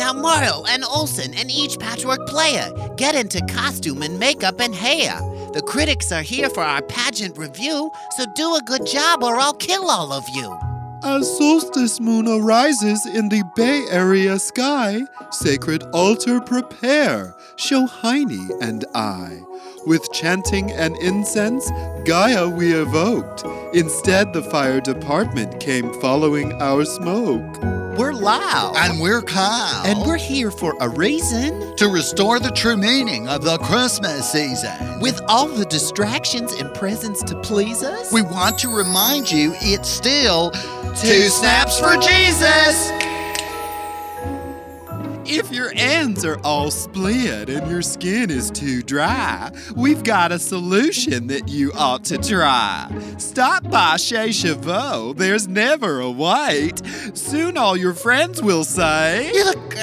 [0.00, 5.12] Now, Morrow and Olson and each patchwork player get into costume and makeup and hair.
[5.52, 9.52] The critics are here for our pageant review, so do a good job or I'll
[9.52, 10.58] kill all of you.
[11.04, 18.86] As solstice moon arises in the Bay Area sky, sacred altar prepare, show Heine and
[18.94, 19.42] I.
[19.84, 21.70] With chanting and incense,
[22.06, 23.44] Gaia we evoked.
[23.74, 27.79] Instead, the fire department came following our smoke.
[28.00, 28.76] We're loud.
[28.78, 29.84] And we're Kyle.
[29.84, 31.76] And we're here for a reason.
[31.76, 35.00] to restore the true meaning of the Christmas season.
[35.00, 38.10] With all the distractions and presents to please us.
[38.10, 40.50] We want to remind you it's still
[40.96, 43.09] two snaps for Jesus.
[45.32, 50.40] If your ends are all split and your skin is too dry, we've got a
[50.40, 52.90] solution that you ought to try.
[53.16, 56.84] Stop by Chez Chavot, there's never a wait.
[57.16, 59.78] Soon all your friends will say, You look great.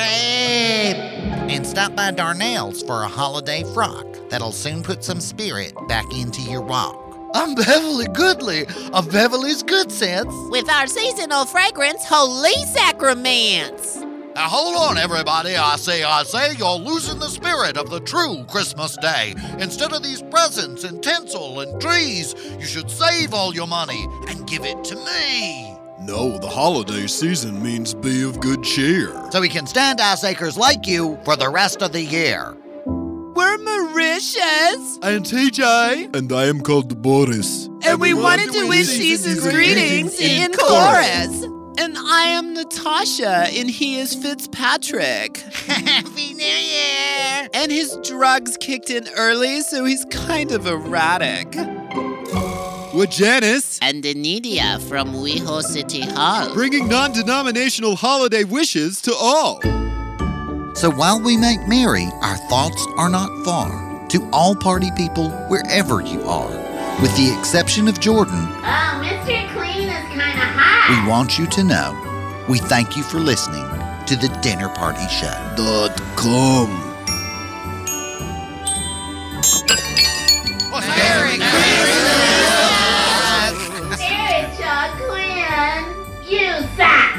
[1.49, 6.41] And stop by Darnell's for a holiday frock that'll soon put some spirit back into
[6.41, 7.01] your walk.
[7.33, 10.33] I'm Beverly Goodley of Beverly's Good Sense.
[10.49, 14.06] With our seasonal fragrance, Holy Sacraments.
[14.37, 15.55] Now hold on, everybody.
[15.55, 19.33] I say, I say, you're losing the spirit of the true Christmas day.
[19.57, 24.45] Instead of these presents and tinsel and trees, you should save all your money and
[24.47, 25.75] give it to me.
[26.01, 29.09] No, the holiday season means be of good cheer.
[29.31, 32.55] So we can stand ass acres like you for the rest of the year.
[32.85, 34.99] We're Mauritius.
[35.01, 36.15] And TJ.
[36.15, 37.69] And I am called Boris.
[37.83, 41.56] And we wanted to wish Jesus greetings in chorus.
[41.79, 45.37] And I am Natasha, and he is Fitzpatrick.
[45.67, 47.47] Happy New Year!
[47.53, 51.55] And his drugs kicked in early, so he's kind of erratic.
[52.93, 56.51] We're Janice, And Anidia from WeHo City Hall.
[56.53, 59.61] bringing non denominational holiday wishes to all.
[60.75, 63.85] So while we make merry, our thoughts are not far.
[64.09, 66.49] To all party people, wherever you are,
[67.01, 69.25] with the exception of Jordan, ah, Oh, Mr.
[69.53, 69.76] Clean is
[70.17, 71.03] kind of hot.
[71.05, 72.03] we want you to know
[72.49, 73.65] we thank you for listening
[74.07, 75.33] to the Dinner Party Show.
[75.57, 76.83] Dot com.
[80.71, 81.39] Merry
[83.97, 85.95] Sarah
[86.27, 87.13] you suck.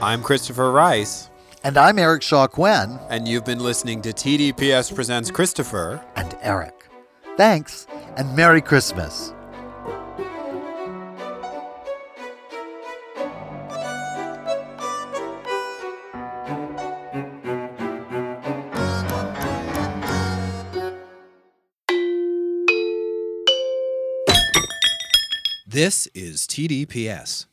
[0.00, 1.28] I'm Christopher Rice,
[1.64, 6.00] And I'm Eric Shaw Quinn and you've been listening to TDPS Presents Christopher.
[6.16, 6.74] and Eric.
[7.36, 7.86] Thanks
[8.18, 9.32] and Merry Christmas.
[25.68, 27.46] This is TDPS.